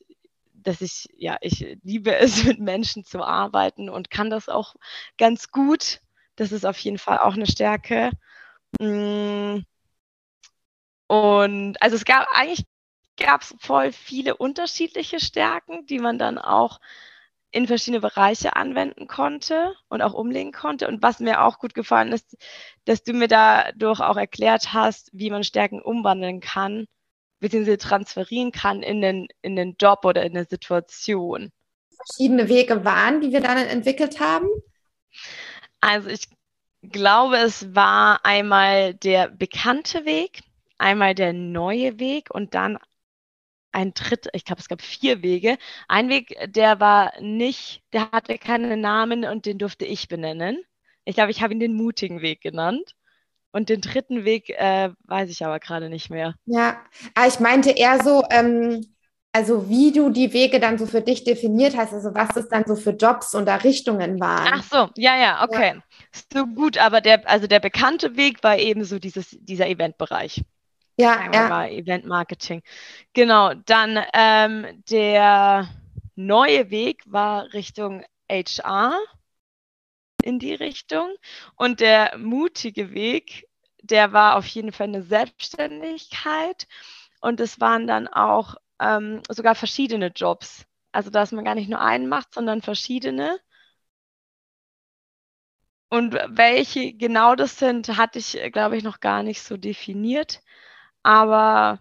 dass 0.66 0.82
ich, 0.82 1.08
ja, 1.16 1.38
ich 1.42 1.78
liebe 1.84 2.16
es, 2.18 2.44
mit 2.44 2.60
Menschen 2.60 3.06
zu 3.06 3.24
arbeiten 3.24 3.90
und 3.90 4.10
kann 4.10 4.30
das 4.30 4.50
auch 4.50 4.76
ganz 5.18 5.52
gut. 5.52 6.02
Das 6.36 6.52
ist 6.52 6.66
auf 6.66 6.78
jeden 6.80 6.98
Fall 6.98 7.20
auch 7.20 7.36
eine 7.36 7.48
Stärke. 7.48 8.12
Mm. 8.80 9.60
Und 11.08 11.82
also 11.82 11.96
es 11.96 12.06
gab 12.06 12.28
eigentlich 12.32 12.66
gab 13.18 13.42
es 13.42 13.56
voll 13.60 13.92
viele 13.92 14.36
unterschiedliche 14.36 15.20
Stärken, 15.20 15.86
die 15.86 16.00
man 16.00 16.18
dann 16.20 16.38
auch 16.38 16.80
in 17.52 17.68
verschiedene 17.68 18.02
Bereiche 18.02 18.58
anwenden 18.58 19.08
konnte 19.08 19.74
und 19.88 20.02
auch 20.02 20.14
umlegen 20.14 20.52
konnte. 20.52 20.90
Und 20.90 21.02
was 21.02 21.20
mir 21.20 21.42
auch 21.42 21.60
gut 21.60 21.74
gefallen 21.74 22.12
ist, 22.12 22.36
dass 22.84 23.04
du 23.04 23.14
mir 23.14 23.30
dadurch 23.30 24.02
auch 24.02 24.18
erklärt 24.18 24.74
hast, 24.74 25.10
wie 25.14 25.30
man 25.30 25.46
Stärken 25.46 25.82
umwandeln 25.82 26.42
kann 26.42 26.86
beziehungsweise 27.40 27.78
transferieren 27.78 28.52
kann 28.52 28.82
in 28.82 29.02
den, 29.02 29.28
in 29.42 29.56
den 29.56 29.76
Job 29.80 30.04
oder 30.04 30.24
in 30.24 30.36
eine 30.36 30.46
Situation. 30.46 31.52
Verschiedene 31.96 32.50
Wege 32.50 32.84
waren, 32.84 33.22
die 33.22 33.32
wir 33.32 33.42
dann 33.42 33.58
entwickelt 33.58 34.20
haben? 34.20 34.48
Also 35.80 36.10
ich 36.10 36.28
glaube, 36.82 37.38
es 37.38 37.74
war 37.76 38.26
einmal 38.26 38.96
der 38.96 39.30
bekannte 39.30 40.06
Weg, 40.06 40.42
einmal 40.78 41.16
der 41.16 41.34
neue 41.34 42.00
Weg 42.00 42.30
und 42.32 42.54
dann 42.54 42.78
ein 43.72 43.94
dritter, 43.94 44.30
ich 44.34 44.46
glaube, 44.46 44.62
es 44.62 44.70
gab 44.70 44.82
vier 44.82 45.22
Wege. 45.22 45.58
Ein 45.88 46.10
Weg, 46.10 46.38
der 46.48 46.80
war 46.80 47.12
nicht, 47.20 47.84
der 47.92 48.12
hatte 48.12 48.38
keinen 48.38 48.80
Namen 48.80 49.26
und 49.26 49.46
den 49.46 49.58
durfte 49.58 49.86
ich 49.86 50.08
benennen. 50.08 50.64
Ich 51.04 51.16
glaube, 51.16 51.32
ich 51.32 51.42
habe 51.42 51.54
ihn 51.54 51.60
den 51.60 51.76
mutigen 51.76 52.22
Weg 52.22 52.42
genannt. 52.42 52.96
Und 53.52 53.70
den 53.70 53.80
dritten 53.80 54.26
Weg 54.26 54.50
äh, 54.50 54.90
weiß 55.06 55.30
ich 55.30 55.46
aber 55.46 55.60
gerade 55.60 55.90
nicht 55.90 56.10
mehr. 56.10 56.36
Ja, 56.46 56.82
ah, 57.14 57.28
ich 57.28 57.40
meinte 57.40 57.72
eher 57.72 58.04
so, 58.04 58.24
ähm, 58.30 58.86
also 59.32 59.70
wie 59.70 59.92
du 59.92 60.10
die 60.10 60.32
Wege 60.34 60.60
dann 60.60 60.78
so 60.78 60.86
für 60.86 61.02
dich 61.02 61.24
definiert 61.24 61.76
hast, 61.76 61.94
also 61.94 62.14
was 62.14 62.36
es 62.38 62.48
dann 62.48 62.64
so 62.66 62.76
für 62.76 62.92
Jobs 62.92 63.36
und 63.36 63.48
Richtungen 63.50 64.20
waren. 64.20 64.50
Ach 64.54 64.64
so, 64.64 64.90
ja, 64.96 65.18
ja, 65.18 65.44
okay. 65.44 65.76
Ja. 65.76 65.82
So 66.34 66.46
gut, 66.46 66.78
aber 66.78 67.02
der, 67.02 67.30
also 67.30 67.48
der 67.48 67.60
bekannte 67.60 68.16
Weg 68.16 68.44
war 68.44 68.58
eben 68.58 68.86
so 68.86 69.00
dieses, 69.00 69.38
dieser 69.40 69.68
Eventbereich. 69.68 70.44
Ja, 70.98 71.32
ja. 71.34 71.50
War 71.50 71.70
Event 71.70 72.06
Marketing. 72.06 72.62
Genau, 73.14 73.54
dann 73.54 74.00
ähm, 74.14 74.84
der 74.90 75.68
neue 76.16 76.70
Weg 76.70 77.04
war 77.06 77.54
Richtung 77.54 78.04
HR 78.30 78.98
in 80.24 80.40
die 80.40 80.54
Richtung 80.56 81.14
und 81.56 81.80
der 81.80 82.18
mutige 82.18 82.92
Weg, 82.92 83.48
der 83.82 84.14
war 84.14 84.38
auf 84.38 84.48
jeden 84.48 84.72
Fall 84.72 84.88
eine 84.88 85.04
Selbstständigkeit 85.04 86.68
und 87.22 87.40
es 87.40 87.60
waren 87.62 87.88
dann 87.88 88.08
auch 88.08 88.56
ähm, 88.80 89.22
sogar 89.30 89.56
verschiedene 89.56 90.08
Jobs. 90.08 90.66
Also 90.92 91.10
dass 91.12 91.32
man 91.32 91.46
gar 91.46 91.56
nicht 91.56 91.70
nur 91.70 91.82
einen 91.82 92.08
macht, 92.08 92.34
sondern 92.34 92.62
verschiedene. 92.62 93.40
Und 95.90 96.14
welche 96.30 96.94
genau 96.94 97.36
das 97.36 97.58
sind, 97.60 97.98
hatte 97.98 98.20
ich, 98.20 98.38
glaube 98.52 98.78
ich, 98.78 98.84
noch 98.84 99.00
gar 99.00 99.24
nicht 99.24 99.42
so 99.42 99.58
definiert. 99.58 100.42
Aber 101.06 101.78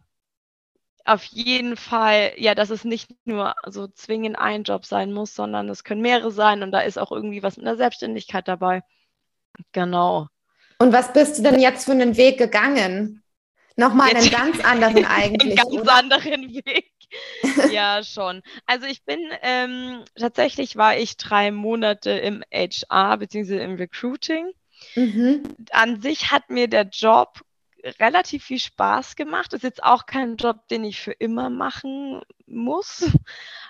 auf 1.07 1.25
jeden 1.25 1.79
Fall, 1.79 2.35
ja, 2.37 2.55
dass 2.55 2.69
es 2.69 2.85
nicht 2.85 3.11
nur 3.25 3.55
so 3.67 3.89
zwingend 3.89 4.39
ein 4.39 4.65
Job 4.65 4.85
sein 4.85 5.15
muss, 5.15 5.35
sondern 5.35 5.71
es 5.71 5.83
können 5.83 6.03
mehrere 6.03 6.31
sein 6.31 6.63
und 6.63 6.73
da 6.73 6.81
ist 6.81 6.99
auch 6.99 7.11
irgendwie 7.11 7.43
was 7.43 7.57
mit 7.57 7.67
einer 7.67 7.79
Selbstständigkeit 7.79 8.47
dabei. 8.47 8.83
Genau. 9.73 10.29
Und 10.79 10.93
was 10.93 11.15
bist 11.15 11.39
du 11.39 11.43
denn 11.43 11.59
jetzt 11.59 11.87
für 11.87 11.93
einen 11.93 12.19
Weg 12.19 12.37
gegangen? 12.37 13.23
Nochmal 13.77 14.15
einen 14.15 14.31
ganz 14.31 14.63
anderen 14.63 15.07
eigentlich. 15.07 15.59
einen 15.59 15.71
ganz 15.71 15.73
oder? 15.73 15.95
anderen 15.95 16.55
Weg. 16.55 16.93
ja, 17.73 18.03
schon. 18.05 18.43
Also 18.67 18.87
ich 18.87 19.07
bin 19.07 19.21
ähm, 19.41 20.05
tatsächlich 20.19 20.77
war 20.77 20.99
ich 20.99 21.17
drei 21.17 21.51
Monate 21.51 22.11
im 22.11 22.45
HR 22.53 23.17
bzw. 23.17 23.65
im 23.65 23.77
Recruiting. 23.77 24.53
Mhm. 24.97 25.45
An 25.71 26.03
sich 26.03 26.31
hat 26.31 26.51
mir 26.51 26.69
der 26.69 26.89
Job 26.93 27.41
relativ 28.01 28.45
viel 28.45 28.59
Spaß 28.59 29.17
gemacht. 29.17 29.53
Ist 29.53 29.63
jetzt 29.63 29.83
auch 29.83 30.07
kein 30.07 30.37
Job, 30.37 30.69
den 30.69 30.85
ich 30.85 31.01
für 31.01 31.13
immer 31.13 31.51
machen 31.51 32.23
muss, 32.47 33.11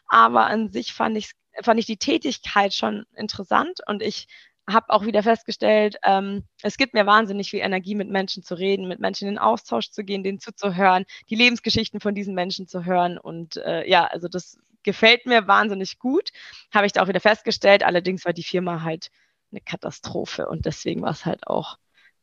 aber 0.09 0.47
an 0.47 0.71
sich 0.71 0.93
fand 0.93 1.17
ich 1.17 1.33
fand 1.63 1.79
ich 1.79 1.87
die 1.87 1.99
Tätigkeit 1.99 2.75
schon 2.75 3.07
interessant 3.15 3.79
und 3.87 4.03
ich 4.03 4.27
habe 4.69 4.91
auch 4.91 5.05
wieder 5.05 5.23
festgestellt, 5.23 5.97
ähm, 6.05 6.45
es 6.63 6.77
gibt 6.77 6.95
mir 6.95 7.07
wahnsinnig 7.07 7.51
viel 7.51 7.61
Energie, 7.61 7.95
mit 7.95 8.09
Menschen 8.09 8.43
zu 8.43 8.55
reden, 8.55 8.89
mit 8.89 8.99
Menschen 8.99 9.29
in 9.29 9.39
Austausch 9.39 9.91
zu 9.91 10.05
gehen, 10.05 10.23
denen 10.23 10.41
zuzuhören, 10.41 11.05
die 11.29 11.35
Lebensgeschichten 11.35 12.01
von 12.01 12.15
diesen 12.15 12.35
Menschen 12.35 12.67
zu 12.67 12.85
hören. 12.85 13.19
Und 13.19 13.57
äh, 13.59 13.89
ja, 13.89 14.07
also 14.07 14.29
das 14.29 14.59
gefällt 14.83 15.27
mir 15.27 15.47
wahnsinnig 15.47 15.99
gut, 15.99 16.31
habe 16.73 16.87
ich 16.87 16.93
da 16.93 17.03
auch 17.03 17.09
wieder 17.09 17.21
festgestellt. 17.21 17.85
Allerdings 17.85 18.25
war 18.25 18.33
die 18.33 18.43
Firma 18.43 18.83
halt 18.83 19.11
eine 19.51 19.61
Katastrophe 19.61 20.49
und 20.49 20.67
deswegen 20.67 21.03
war 21.03 21.11
es 21.11 21.27
halt 21.27 21.47
auch 21.47 21.77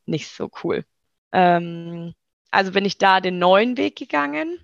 nicht 0.04 0.28
so 0.28 0.50
cool. 0.64 0.84
Ähm, 1.32 2.14
also 2.50 2.72
bin 2.72 2.84
ich 2.84 2.98
da 2.98 3.20
den 3.20 3.38
neuen 3.38 3.76
Weg 3.76 3.96
gegangen 3.96 4.58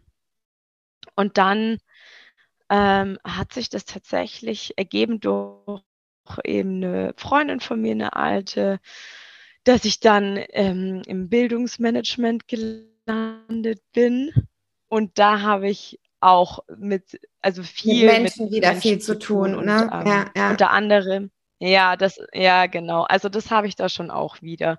und 1.15 1.39
dann 1.39 1.79
ähm, 2.71 3.19
hat 3.25 3.53
sich 3.53 3.71
das 3.71 3.85
tatsächlich 3.85 4.77
ergeben 4.77 5.21
durch 5.21 5.83
eben 6.45 6.85
eine 6.85 7.15
Freundin 7.17 7.61
von 7.61 7.81
mir, 7.81 7.93
eine 7.93 8.15
alte, 8.15 8.81
dass 9.65 9.85
ich 9.85 10.01
dann 10.01 10.39
ähm, 10.51 11.03
im 11.07 11.29
Bildungsmanagement 11.29 12.47
gelandet 12.49 13.83
bin. 13.93 14.33
Und 14.89 15.19
da 15.19 15.41
habe 15.41 15.69
ich 15.69 15.99
auch 16.21 16.61
mit, 16.77 17.21
also 17.41 17.63
viel 17.63 18.07
mit 18.07 18.21
Menschen 18.23 18.45
mit 18.47 18.55
wieder 18.55 18.69
Menschen 18.73 18.83
viel 18.83 18.99
zu 18.99 19.19
tun, 19.19 19.55
tun 19.55 19.65
ne? 19.65 19.85
Und, 19.85 19.93
ähm, 19.93 20.07
ja, 20.07 20.31
ja. 20.37 20.51
Unter 20.51 20.71
anderem, 20.71 21.31
ja, 21.59 21.97
das, 21.97 22.21
ja, 22.33 22.67
genau. 22.67 23.03
Also 23.03 23.29
das 23.29 23.51
habe 23.51 23.67
ich 23.67 23.77
da 23.77 23.89
schon 23.89 24.11
auch 24.11 24.43
wieder. 24.43 24.79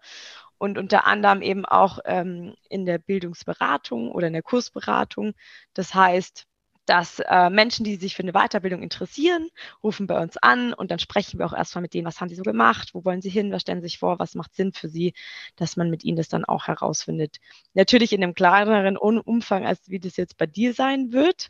Und 0.60 0.78
unter 0.78 1.08
anderem 1.08 1.42
eben 1.42 1.66
auch 1.66 2.00
ähm, 2.06 2.54
in 2.70 2.86
der 2.86 3.00
Bildungsberatung 3.00 4.12
oder 4.12 4.28
in 4.28 4.34
der 4.34 4.44
Kursberatung. 4.44 5.34
Das 5.74 5.96
heißt, 5.96 6.46
dass 6.86 7.20
äh, 7.20 7.50
Menschen, 7.52 7.84
die 7.84 7.98
sich 7.98 8.16
für 8.16 8.24
eine 8.24 8.34
Weiterbildung 8.34 8.82
interessieren, 8.82 9.48
rufen 9.84 10.08
bei 10.08 10.20
uns 10.20 10.38
an 10.38 10.74
und 10.74 10.90
dann 10.90 10.98
sprechen 10.98 11.38
wir 11.38 11.46
auch 11.46 11.54
erstmal 11.54 11.84
mit 11.84 11.94
denen, 11.94 12.08
was 12.08 12.20
haben 12.20 12.30
sie 12.30 12.36
so 12.36 12.42
gemacht, 12.42 12.90
wo 12.94 13.06
wollen 13.06 13.22
sie 13.22 13.30
hin, 13.30 13.52
was 13.52 13.62
stellen 13.62 13.80
sie 13.82 13.90
sich 13.90 14.00
vor, 14.00 14.18
was 14.18 14.34
macht 14.34 14.56
Sinn 14.56 14.74
für 14.74 14.90
sie, 14.90 15.14
dass 15.56 15.78
man 15.78 15.92
mit 15.92 16.04
ihnen 16.04 16.18
das 16.18 16.30
dann 16.30 16.46
auch 16.46 16.68
herausfindet. 16.68 17.38
Natürlich 17.76 18.12
in 18.12 18.24
einem 18.24 18.34
kleineren 18.34 18.98
Umfang, 18.98 19.68
als 19.68 19.88
wie 19.88 20.00
das 20.00 20.18
jetzt 20.18 20.38
bei 20.38 20.48
dir 20.48 20.74
sein 20.74 21.12
wird, 21.14 21.50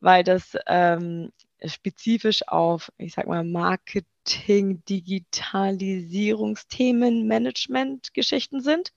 weil 0.00 0.24
das 0.24 0.56
ähm, 0.66 1.30
spezifisch 1.64 2.48
auf, 2.48 2.90
ich 2.96 3.12
sag 3.12 3.26
mal, 3.26 3.44
Marketing, 4.20 4.84
Digitalisierungsthemen, 4.84 7.26
Management-Geschichten 7.26 8.60
sind. 8.60 8.92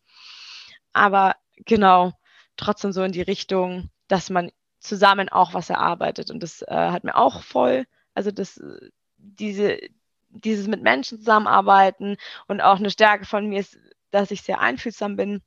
Aber 0.92 1.36
genau, 1.66 2.12
trotzdem 2.58 2.92
so 2.92 3.04
in 3.04 3.14
die 3.14 3.22
Richtung, 3.22 3.90
dass 4.08 4.30
man 4.30 4.52
zusammen 4.80 5.30
auch 5.30 5.54
was 5.54 5.70
erarbeitet. 5.70 6.30
Und 6.30 6.44
das 6.44 6.62
äh, 6.64 6.76
hat 6.76 7.04
mir 7.04 7.16
auch 7.16 7.42
voll, 7.42 7.86
also 8.14 8.32
das, 8.32 8.62
diese, 9.18 9.80
dieses 10.30 10.68
mit 10.68 10.84
Menschen 10.84 11.20
zusammenarbeiten 11.20 12.18
und 12.48 12.62
auch 12.62 12.78
eine 12.78 12.92
Stärke 12.92 13.26
von 13.26 13.48
mir 13.48 13.60
ist, 13.62 13.78
dass 14.12 14.32
ich 14.32 14.42
sehr 14.42 14.60
einfühlsam 14.60 15.16
bin 15.16 15.42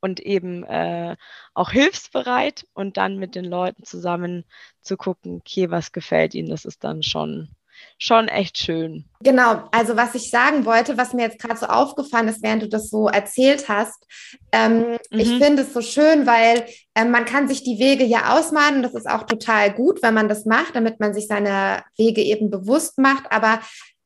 und 0.00 0.20
eben 0.20 0.64
äh, 0.64 1.16
auch 1.54 1.70
hilfsbereit 1.70 2.66
und 2.74 2.96
dann 2.98 3.18
mit 3.18 3.34
den 3.34 3.44
Leuten 3.44 3.84
zusammen 3.84 4.44
zu 4.82 4.96
gucken, 4.96 5.36
okay, 5.36 5.70
was 5.70 5.92
gefällt 5.92 6.34
ihnen, 6.34 6.48
das 6.50 6.64
ist 6.64 6.84
dann 6.84 7.02
schon 7.02 7.54
schon 7.98 8.28
echt 8.28 8.58
schön. 8.58 9.04
Genau, 9.20 9.64
also 9.72 9.96
was 9.96 10.14
ich 10.14 10.30
sagen 10.30 10.64
wollte, 10.64 10.96
was 10.98 11.14
mir 11.14 11.22
jetzt 11.22 11.38
gerade 11.38 11.58
so 11.58 11.66
aufgefallen 11.66 12.28
ist, 12.28 12.42
während 12.42 12.62
du 12.62 12.68
das 12.68 12.90
so 12.90 13.08
erzählt 13.08 13.68
hast, 13.68 14.06
ähm, 14.52 14.98
mhm. 15.10 15.18
ich 15.18 15.28
finde 15.38 15.62
es 15.62 15.72
so 15.72 15.80
schön, 15.80 16.26
weil 16.26 16.66
ähm, 16.94 17.10
man 17.10 17.24
kann 17.24 17.48
sich 17.48 17.64
die 17.64 17.78
Wege 17.78 18.04
ja 18.04 18.36
ausmalen. 18.36 18.82
Das 18.82 18.94
ist 18.94 19.08
auch 19.08 19.24
total 19.24 19.72
gut, 19.72 20.02
wenn 20.02 20.14
man 20.14 20.28
das 20.28 20.44
macht, 20.44 20.76
damit 20.76 21.00
man 21.00 21.14
sich 21.14 21.26
seine 21.26 21.82
Wege 21.96 22.22
eben 22.22 22.50
bewusst 22.50 22.98
macht. 22.98 23.24
Aber 23.30 23.60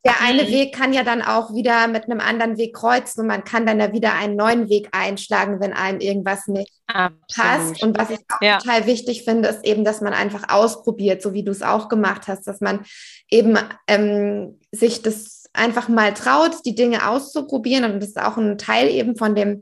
der 0.04 0.20
eine. 0.20 0.46
Weg 0.48 0.74
kann 0.74 0.92
ja 0.92 1.02
dann 1.02 1.22
auch 1.22 1.52
wieder 1.52 1.88
mit 1.88 2.04
einem 2.04 2.20
anderen 2.20 2.56
Weg 2.56 2.74
kreuzen 2.74 3.22
und 3.22 3.26
man 3.26 3.44
kann 3.44 3.66
dann 3.66 3.80
ja 3.80 3.92
wieder 3.92 4.14
einen 4.14 4.36
neuen 4.36 4.68
Weg 4.68 4.88
einschlagen, 4.92 5.60
wenn 5.60 5.72
einem 5.72 6.00
irgendwas 6.00 6.46
nicht 6.46 6.72
Absolut. 6.86 7.20
passt. 7.34 7.82
Und 7.82 7.98
was 7.98 8.10
ich 8.10 8.20
auch 8.30 8.40
ja. 8.40 8.58
total 8.58 8.86
wichtig 8.86 9.24
finde, 9.24 9.48
ist 9.48 9.64
eben, 9.64 9.84
dass 9.84 10.00
man 10.00 10.14
einfach 10.14 10.48
ausprobiert, 10.48 11.20
so 11.20 11.34
wie 11.34 11.42
du 11.42 11.50
es 11.50 11.62
auch 11.62 11.88
gemacht 11.88 12.28
hast, 12.28 12.46
dass 12.46 12.60
man 12.60 12.84
eben 13.28 13.58
ähm, 13.86 14.58
sich 14.72 15.02
das 15.02 15.44
einfach 15.52 15.88
mal 15.88 16.14
traut, 16.14 16.64
die 16.64 16.74
Dinge 16.74 17.08
auszuprobieren. 17.08 17.84
Und 17.84 18.00
das 18.00 18.10
ist 18.10 18.20
auch 18.20 18.36
ein 18.36 18.58
Teil 18.58 18.88
eben 18.88 19.16
von 19.16 19.34
dem 19.34 19.60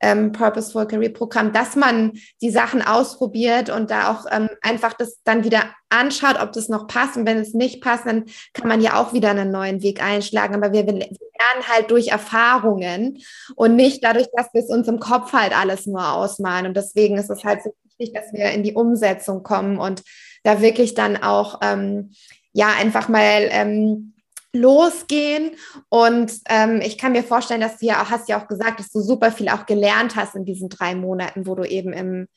ähm, 0.00 0.32
Purposeful 0.32 0.86
Career 0.86 1.12
Programm, 1.12 1.52
dass 1.52 1.76
man 1.76 2.12
die 2.40 2.50
Sachen 2.50 2.82
ausprobiert 2.82 3.70
und 3.70 3.90
da 3.90 4.10
auch 4.10 4.26
ähm, 4.30 4.48
einfach 4.62 4.92
das 4.92 5.20
dann 5.24 5.44
wieder 5.44 5.62
anschaut, 5.88 6.40
ob 6.40 6.52
das 6.52 6.68
noch 6.68 6.86
passt. 6.86 7.16
Und 7.16 7.26
wenn 7.26 7.38
es 7.38 7.54
nicht 7.54 7.82
passt, 7.82 8.06
dann 8.06 8.26
kann 8.52 8.68
man 8.68 8.80
ja 8.80 9.00
auch 9.00 9.12
wieder 9.12 9.30
einen 9.30 9.50
neuen 9.50 9.82
Weg 9.82 10.02
einschlagen. 10.02 10.54
Aber 10.54 10.72
wir, 10.72 10.86
wir 10.86 10.94
lernen 10.94 11.68
halt 11.68 11.90
durch 11.90 12.08
Erfahrungen 12.08 13.18
und 13.56 13.76
nicht 13.76 14.04
dadurch, 14.04 14.28
dass 14.36 14.52
wir 14.52 14.62
es 14.62 14.70
uns 14.70 14.88
im 14.88 15.00
Kopf 15.00 15.32
halt 15.32 15.56
alles 15.56 15.86
nur 15.86 16.12
ausmalen. 16.12 16.66
Und 16.66 16.76
deswegen 16.76 17.16
ist 17.16 17.30
es 17.30 17.44
halt 17.44 17.62
so 17.62 17.70
wichtig, 17.84 18.14
dass 18.14 18.32
wir 18.32 18.50
in 18.50 18.62
die 18.62 18.74
Umsetzung 18.74 19.42
kommen 19.42 19.78
und 19.78 20.02
da 20.44 20.60
wirklich 20.60 20.94
dann 20.94 21.16
auch 21.16 21.60
ähm, 21.62 22.12
ja 22.52 22.68
einfach 22.78 23.08
mal 23.08 23.48
ähm, 23.50 24.14
losgehen. 24.58 25.56
Und 25.88 26.32
ähm, 26.48 26.80
ich 26.82 26.98
kann 26.98 27.12
mir 27.12 27.22
vorstellen, 27.22 27.60
dass 27.60 27.78
du 27.78 27.86
ja 27.86 28.02
auch, 28.02 28.10
hast 28.10 28.28
ja 28.28 28.40
auch 28.40 28.48
gesagt, 28.48 28.80
dass 28.80 28.90
du 28.90 29.00
super 29.00 29.32
viel 29.32 29.48
auch 29.48 29.66
gelernt 29.66 30.16
hast 30.16 30.34
in 30.34 30.44
diesen 30.44 30.68
drei 30.68 30.94
Monaten, 30.94 31.46
wo 31.46 31.54
du 31.54 31.64
eben 31.64 31.92
im, 31.92 32.28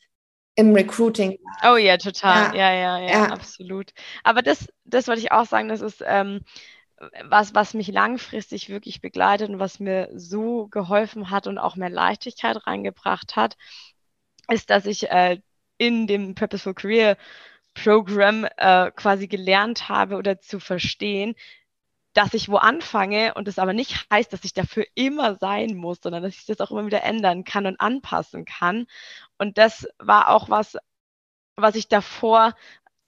im 0.54 0.74
Recruiting. 0.74 1.38
Warst. 1.42 1.64
Oh 1.72 1.76
ja, 1.76 1.96
total. 1.96 2.56
Ja, 2.56 2.72
ja, 2.72 2.98
ja, 2.98 3.10
ja, 3.10 3.24
absolut. 3.26 3.92
Aber 4.22 4.42
das, 4.42 4.68
das 4.84 5.08
wollte 5.08 5.20
ich 5.20 5.32
auch 5.32 5.46
sagen, 5.46 5.68
das 5.68 5.80
ist 5.80 6.02
ähm, 6.06 6.40
was, 7.24 7.54
was 7.54 7.74
mich 7.74 7.88
langfristig 7.88 8.68
wirklich 8.68 9.00
begleitet 9.00 9.50
und 9.50 9.58
was 9.58 9.80
mir 9.80 10.08
so 10.14 10.68
geholfen 10.68 11.30
hat 11.30 11.46
und 11.46 11.58
auch 11.58 11.76
mehr 11.76 11.90
Leichtigkeit 11.90 12.66
reingebracht 12.66 13.36
hat, 13.36 13.56
ist, 14.48 14.70
dass 14.70 14.86
ich 14.86 15.10
äh, 15.10 15.40
in 15.78 16.06
dem 16.06 16.34
Purposeful 16.34 16.74
Career 16.74 17.16
Program 17.74 18.46
äh, 18.56 18.90
quasi 18.92 19.26
gelernt 19.26 19.88
habe 19.88 20.16
oder 20.16 20.38
zu 20.40 20.60
verstehen, 20.60 21.34
dass 22.14 22.34
ich 22.34 22.48
wo 22.48 22.56
anfange 22.56 23.34
und 23.34 23.48
es 23.48 23.58
aber 23.58 23.72
nicht 23.72 24.06
heißt, 24.12 24.32
dass 24.32 24.44
ich 24.44 24.52
dafür 24.52 24.84
immer 24.94 25.36
sein 25.36 25.76
muss, 25.76 26.00
sondern 26.02 26.22
dass 26.22 26.34
ich 26.34 26.46
das 26.46 26.60
auch 26.60 26.70
immer 26.70 26.86
wieder 26.86 27.02
ändern 27.04 27.44
kann 27.44 27.66
und 27.66 27.80
anpassen 27.80 28.44
kann. 28.44 28.86
Und 29.38 29.58
das 29.58 29.88
war 29.98 30.28
auch 30.28 30.50
was, 30.50 30.76
was 31.56 31.74
ich 31.76 31.88
davor 31.88 32.54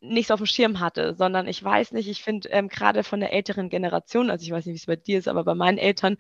nicht 0.01 0.29
so 0.29 0.35
auf 0.35 0.41
dem 0.41 0.47
Schirm 0.47 0.81
hatte, 0.81 1.15
sondern 1.15 1.49
ich 1.49 1.63
weiß 1.63 1.93
nicht, 1.93 2.09
ich 2.09 2.23
finde 2.23 2.49
ähm, 2.51 2.69
gerade 2.69 3.05
von 3.05 3.21
der 3.21 3.33
älteren 3.33 3.71
Generation, 3.71 4.31
also 4.31 4.45
ich 4.45 4.51
weiß 4.51 4.67
nicht, 4.67 4.75
wie 4.75 4.79
es 4.79 4.87
bei 4.87 4.97
dir 4.97 5.19
ist, 5.19 5.29
aber 5.29 5.45
bei 5.45 5.55
meinen 5.55 5.79
Eltern 5.79 6.19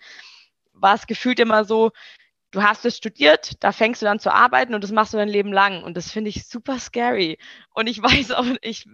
war 0.73 0.95
es 0.95 1.07
gefühlt 1.07 1.39
immer 1.41 1.65
so, 1.65 1.93
du 2.51 2.63
hast 2.63 2.85
es 2.85 2.97
studiert, 2.97 3.63
da 3.63 3.73
fängst 3.73 4.03
du 4.03 4.07
dann 4.07 4.21
zu 4.21 4.33
arbeiten 4.33 4.75
und 4.75 4.85
das 4.85 4.93
machst 4.93 5.13
du 5.13 5.19
dein 5.19 5.29
Leben 5.29 5.53
lang. 5.53 5.83
Und 5.83 5.97
das 5.97 6.11
finde 6.11 6.31
ich 6.31 6.47
super 6.47 6.79
scary. 6.79 7.39
Und 7.75 7.89
ich 7.89 8.03
weiß 8.03 8.33
auch, 8.33 8.47
ich 8.63 8.87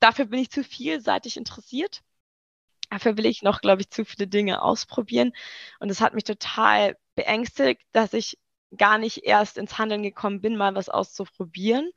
dafür 0.00 0.26
bin 0.26 0.40
ich 0.40 0.50
zu 0.50 0.64
vielseitig 0.64 1.36
interessiert. 1.36 2.02
Dafür 2.90 3.16
will 3.16 3.26
ich 3.26 3.42
noch, 3.42 3.60
glaube 3.60 3.82
ich, 3.82 3.90
zu 3.90 4.04
viele 4.04 4.28
Dinge 4.28 4.62
ausprobieren. 4.62 5.32
Und 5.80 5.90
es 5.90 6.00
hat 6.00 6.14
mich 6.14 6.24
total 6.24 6.96
beängstigt, 7.14 7.82
dass 7.92 8.12
ich 8.12 8.38
gar 8.76 8.98
nicht 8.98 9.24
erst 9.24 9.58
ins 9.58 9.78
Handeln 9.78 10.02
gekommen 10.02 10.40
bin, 10.40 10.56
mal 10.56 10.74
was 10.74 10.88
auszuprobieren, 10.88 11.90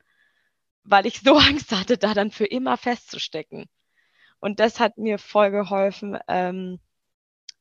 weil 0.84 1.06
ich 1.06 1.20
so 1.24 1.36
Angst 1.36 1.72
hatte, 1.72 1.98
da 1.98 2.14
dann 2.14 2.30
für 2.30 2.46
immer 2.46 2.76
festzustecken. 2.76 3.66
Und 4.40 4.60
das 4.60 4.80
hat 4.80 4.98
mir 4.98 5.18
voll 5.18 5.50
geholfen, 5.50 6.18
ähm, 6.28 6.80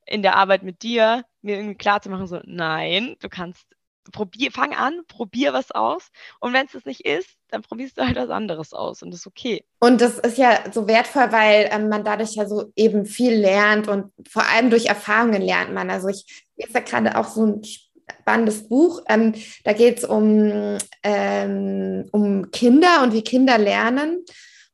in 0.06 0.24
der 0.24 0.38
Arbeit 0.38 0.64
mit 0.64 0.82
dir, 0.84 1.26
mir 1.42 1.58
irgendwie 1.58 1.78
klar 1.78 2.02
zu 2.02 2.10
machen, 2.10 2.28
so, 2.28 2.42
nein, 2.46 3.16
du 3.20 3.30
kannst, 3.30 3.66
probier, 4.12 4.52
fang 4.52 4.74
an, 4.74 5.02
probier 5.08 5.54
was 5.54 5.72
aus. 5.72 6.10
Und 6.40 6.54
wenn 6.54 6.66
es 6.66 6.74
das 6.74 6.86
nicht 6.86 7.06
ist, 7.06 7.30
dann 7.50 7.62
probierst 7.62 7.98
du 7.98 8.06
halt 8.06 8.16
was 8.16 8.30
anderes 8.30 8.74
aus 8.74 9.02
und 9.02 9.12
das 9.12 9.22
ist 9.22 9.28
okay. 9.28 9.64
Und 9.80 10.02
das 10.02 10.20
ist 10.20 10.38
ja 10.38 10.72
so 10.72 10.88
wertvoll, 10.88 11.32
weil 11.32 11.70
ähm, 11.72 11.90
man 11.90 12.04
dadurch 12.04 12.36
ja 12.36 12.48
so 12.48 12.72
eben 12.76 13.06
viel 13.06 13.34
lernt 13.34 13.88
und 13.88 14.12
vor 14.28 14.44
allem 14.48 14.70
durch 14.70 14.86
Erfahrungen 14.86 15.42
lernt 15.42 15.74
man. 15.74 15.90
Also 15.90 16.10
ich 16.10 16.46
ist 16.56 16.74
ja 16.74 16.82
gerade 16.82 17.18
auch 17.18 17.28
so 17.28 17.46
ein 17.46 17.62
spannendes 17.64 18.68
Buch. 18.68 19.02
Ähm, 19.08 19.34
da 19.64 19.74
geht 19.74 20.00
es 20.00 20.06
um, 20.06 20.78
ähm, 21.04 22.08
um 22.12 22.52
Kinder 22.52 23.02
und 23.04 23.14
wie 23.14 23.24
Kinder 23.24 23.58
lernen. 23.58 24.26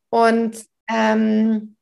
Und 0.10 0.66
ähm, 0.90 1.75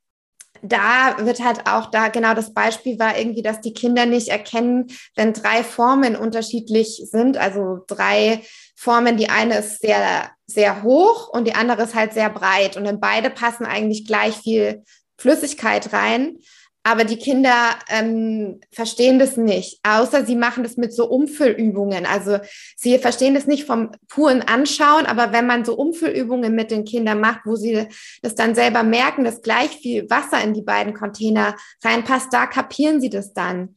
da 0.63 1.17
wird 1.25 1.43
halt 1.43 1.67
auch 1.67 1.91
da 1.91 2.07
genau 2.07 2.33
das 2.33 2.53
Beispiel 2.53 2.97
war 2.97 3.17
irgendwie, 3.17 3.41
dass 3.41 3.59
die 3.59 3.73
Kinder 3.73 4.05
nicht 4.05 4.29
erkennen, 4.29 4.87
wenn 5.15 5.33
drei 5.33 5.63
Formen 5.63 6.15
unterschiedlich 6.15 7.03
sind, 7.11 7.37
also 7.37 7.83
drei 7.87 8.41
Formen, 8.75 9.17
die 9.17 9.29
eine 9.29 9.59
ist 9.59 9.81
sehr, 9.81 10.31
sehr 10.47 10.83
hoch 10.83 11.27
und 11.27 11.45
die 11.45 11.55
andere 11.55 11.83
ist 11.83 11.95
halt 11.95 12.13
sehr 12.13 12.29
breit 12.29 12.77
und 12.77 12.85
in 12.85 13.01
beide 13.01 13.29
passen 13.29 13.65
eigentlich 13.65 14.07
gleich 14.07 14.35
viel 14.37 14.83
Flüssigkeit 15.17 15.91
rein. 15.93 16.37
Aber 16.83 17.05
die 17.05 17.17
Kinder 17.17 17.55
ähm, 17.87 18.59
verstehen 18.71 19.17
das 19.17 19.37
nicht, 19.37 19.79
außer 19.83 20.25
sie 20.25 20.35
machen 20.35 20.63
das 20.63 20.75
mit 20.75 20.93
so 20.93 21.07
Umfüllübungen. 21.07 22.05
Also 22.05 22.39
sie 22.75 22.99
verstehen 22.99 23.35
das 23.35 23.47
nicht 23.47 23.65
vom 23.65 23.91
puren 24.09 24.41
Anschauen, 24.41 25.05
aber 25.05 25.31
wenn 25.31 25.47
man 25.47 25.63
so 25.63 25.75
Umfüllübungen 25.75 26.53
mit 26.53 26.71
den 26.71 26.83
Kindern 26.83 27.21
macht, 27.21 27.41
wo 27.45 27.55
sie 27.55 27.87
das 28.21 28.35
dann 28.35 28.53
selber 28.53 28.83
merken, 28.83 29.23
dass 29.23 29.41
gleich 29.41 29.71
viel 29.71 30.09
Wasser 30.09 30.43
in 30.43 30.53
die 30.53 30.61
beiden 30.61 30.93
Container 30.93 31.55
reinpasst, 31.83 32.33
da 32.33 32.47
kapieren 32.47 32.99
sie 32.99 33.09
das 33.09 33.33
dann. 33.33 33.75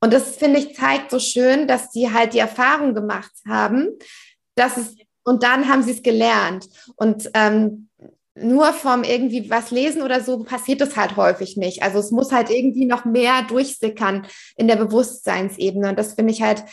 Und 0.00 0.12
das 0.12 0.36
finde 0.36 0.58
ich 0.58 0.74
zeigt 0.76 1.12
so 1.12 1.20
schön, 1.20 1.68
dass 1.68 1.92
sie 1.92 2.12
halt 2.12 2.34
die 2.34 2.38
Erfahrung 2.38 2.94
gemacht 2.94 3.32
haben, 3.46 3.98
dass 4.56 4.76
es 4.76 4.96
und 5.28 5.42
dann 5.42 5.68
haben 5.68 5.82
sie 5.82 5.90
es 5.90 6.02
gelernt. 6.02 6.66
Und 6.96 7.30
ähm, 7.34 7.90
nur 8.42 8.72
vom 8.72 9.04
irgendwie 9.04 9.50
was 9.50 9.70
lesen 9.70 10.02
oder 10.02 10.20
so 10.20 10.42
passiert 10.44 10.80
es 10.80 10.96
halt 10.96 11.16
häufig 11.16 11.56
nicht. 11.56 11.82
Also 11.82 11.98
es 11.98 12.10
muss 12.10 12.32
halt 12.32 12.50
irgendwie 12.50 12.86
noch 12.86 13.04
mehr 13.04 13.42
durchsickern 13.42 14.26
in 14.56 14.68
der 14.68 14.76
Bewusstseinsebene. 14.76 15.90
Und 15.90 15.98
das 15.98 16.14
finde 16.14 16.32
ich 16.32 16.42
halt 16.42 16.64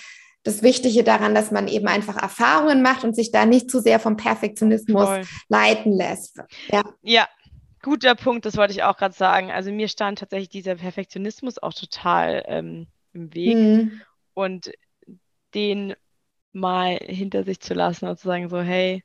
das 0.44 0.62
Wichtige 0.62 1.04
daran, 1.04 1.34
dass 1.34 1.52
man 1.52 1.68
eben 1.68 1.88
einfach 1.88 2.22
Erfahrungen 2.22 2.82
macht 2.82 3.04
und 3.04 3.16
sich 3.16 3.32
da 3.32 3.46
nicht 3.46 3.70
zu 3.70 3.80
sehr 3.80 4.00
vom 4.00 4.16
Perfektionismus 4.16 5.06
Voll. 5.06 5.22
leiten 5.50 5.92
lässt. 5.92 6.40
Ja. 6.72 6.84
ja, 7.02 7.28
guter 7.82 8.16
Punkt, 8.16 8.46
das 8.46 8.56
wollte 8.56 8.74
ich 8.74 8.84
auch 8.84 8.98
gerade 8.98 9.16
sagen. 9.16 9.52
Also 9.52 9.72
mir 9.72 9.88
stand 9.88 10.20
tatsächlich 10.20 10.50
dieser 10.50 10.76
Perfektionismus 10.76 11.58
auch 11.58 11.74
total 11.74 12.44
ähm, 12.48 12.88
im 13.14 13.34
Weg. 13.34 13.58
Mhm. 13.58 14.02
Und 14.34 14.72
den 15.56 15.96
mal 16.52 16.98
hinter 16.98 17.44
sich 17.44 17.60
zu 17.60 17.74
lassen 17.74 18.08
und 18.08 18.20
zu 18.20 18.28
sagen, 18.28 18.50
so, 18.50 18.60
hey, 18.60 19.04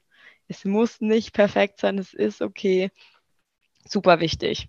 es 0.51 0.65
muss 0.65 1.01
nicht 1.01 1.33
perfekt 1.33 1.81
sein, 1.81 1.97
es 1.99 2.13
ist 2.13 2.43
okay. 2.43 2.91
Super 3.89 4.21
wichtig. 4.21 4.69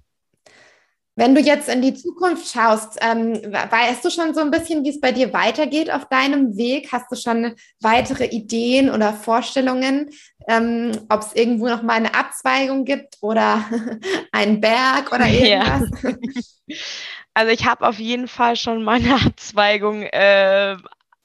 Wenn 1.15 1.35
du 1.35 1.41
jetzt 1.41 1.67
in 1.67 1.81
die 1.81 1.93
Zukunft 1.93 2.47
schaust, 2.47 2.97
ähm, 3.01 3.33
weißt 3.33 4.05
du 4.05 4.09
schon 4.09 4.33
so 4.33 4.39
ein 4.39 4.51
bisschen, 4.51 4.83
wie 4.85 4.89
es 4.89 5.01
bei 5.01 5.11
dir 5.11 5.33
weitergeht 5.33 5.91
auf 5.91 6.05
deinem 6.05 6.55
Weg? 6.55 6.89
Hast 6.91 7.11
du 7.11 7.15
schon 7.15 7.55
weitere 7.81 8.27
Ideen 8.27 8.89
oder 8.89 9.11
Vorstellungen, 9.11 10.11
ähm, 10.47 10.91
ob 11.09 11.21
es 11.21 11.33
irgendwo 11.33 11.67
noch 11.67 11.81
mal 11.81 11.95
eine 11.95 12.13
Abzweigung 12.13 12.85
gibt 12.85 13.17
oder 13.21 13.65
einen 14.31 14.61
Berg 14.61 15.11
oder 15.11 15.27
irgendwas? 15.27 15.89
Ja. 16.01 16.13
Also 17.33 17.53
ich 17.53 17.65
habe 17.65 17.87
auf 17.87 17.97
jeden 17.97 18.27
Fall 18.27 18.57
schon 18.57 18.83
meine 18.83 19.15
Abzweigung 19.15 20.03
äh, 20.03 20.75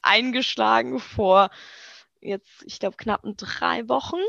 eingeschlagen 0.02 1.00
vor 1.00 1.50
jetzt, 2.20 2.62
ich 2.64 2.78
glaube, 2.78 2.96
knappen 2.96 3.36
drei 3.36 3.88
Wochen. 3.88 4.20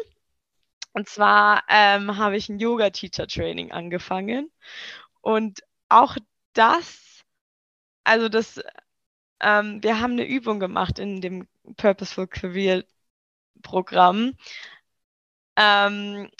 Und 0.98 1.08
zwar 1.08 1.64
ähm, 1.70 2.18
habe 2.18 2.38
ich 2.38 2.50
ein 2.50 2.58
Yoga-Teacher-Training 2.58 3.72
angefangen. 3.72 4.52
Und 5.22 5.62
auch 5.90 6.18
das, 6.54 7.24
also 8.04 8.30
das, 8.30 8.60
ähm, 9.40 9.84
wir 9.84 10.00
haben 10.00 10.14
eine 10.14 10.26
Übung 10.26 10.60
gemacht 10.60 10.98
in 10.98 11.22
dem 11.22 11.48
Purposeful 11.76 12.26
Career 12.26 12.84
Programm. 13.62 14.34
Ähm, 15.56 16.32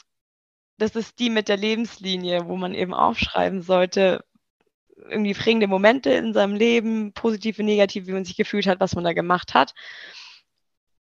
das 0.76 0.96
ist 0.96 1.20
die 1.20 1.30
mit 1.30 1.48
der 1.48 1.56
Lebenslinie, 1.56 2.48
wo 2.48 2.56
man 2.56 2.74
eben 2.74 2.94
aufschreiben 2.94 3.62
sollte, 3.62 4.24
irgendwie 4.96 5.34
prägende 5.34 5.68
Momente 5.68 6.10
in 6.10 6.32
seinem 6.32 6.56
Leben, 6.56 7.12
positive, 7.12 7.62
negative, 7.62 8.08
wie 8.08 8.12
man 8.12 8.24
sich 8.24 8.36
gefühlt 8.36 8.66
hat, 8.66 8.80
was 8.80 8.96
man 8.96 9.04
da 9.04 9.12
gemacht 9.12 9.54
hat. 9.54 9.72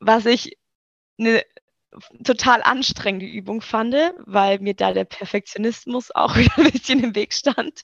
Was 0.00 0.26
ich 0.26 0.58
eine 1.20 1.44
total 2.24 2.62
anstrengende 2.62 3.26
Übung 3.26 3.60
fand, 3.60 3.94
weil 4.26 4.58
mir 4.60 4.74
da 4.74 4.92
der 4.92 5.04
Perfektionismus 5.04 6.10
auch 6.10 6.36
wieder 6.36 6.58
ein 6.58 6.70
bisschen 6.70 7.02
im 7.02 7.14
Weg 7.14 7.32
stand. 7.34 7.82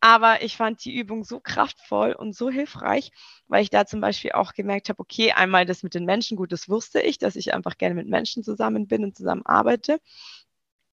Aber 0.00 0.42
ich 0.42 0.56
fand 0.56 0.84
die 0.84 0.96
Übung 0.96 1.24
so 1.24 1.40
kraftvoll 1.40 2.12
und 2.12 2.36
so 2.36 2.50
hilfreich, 2.50 3.10
weil 3.48 3.62
ich 3.62 3.70
da 3.70 3.84
zum 3.84 4.00
Beispiel 4.00 4.32
auch 4.32 4.52
gemerkt 4.52 4.88
habe, 4.88 5.00
okay, 5.00 5.32
einmal 5.32 5.66
das 5.66 5.82
mit 5.82 5.94
den 5.94 6.04
Menschen, 6.04 6.36
gut, 6.36 6.52
das 6.52 6.68
wusste 6.68 7.00
ich, 7.00 7.18
dass 7.18 7.34
ich 7.34 7.52
einfach 7.52 7.76
gerne 7.78 7.96
mit 7.96 8.08
Menschen 8.08 8.44
zusammen 8.44 8.86
bin 8.86 9.02
und 9.02 9.16
zusammen 9.16 9.44
arbeite. 9.44 10.00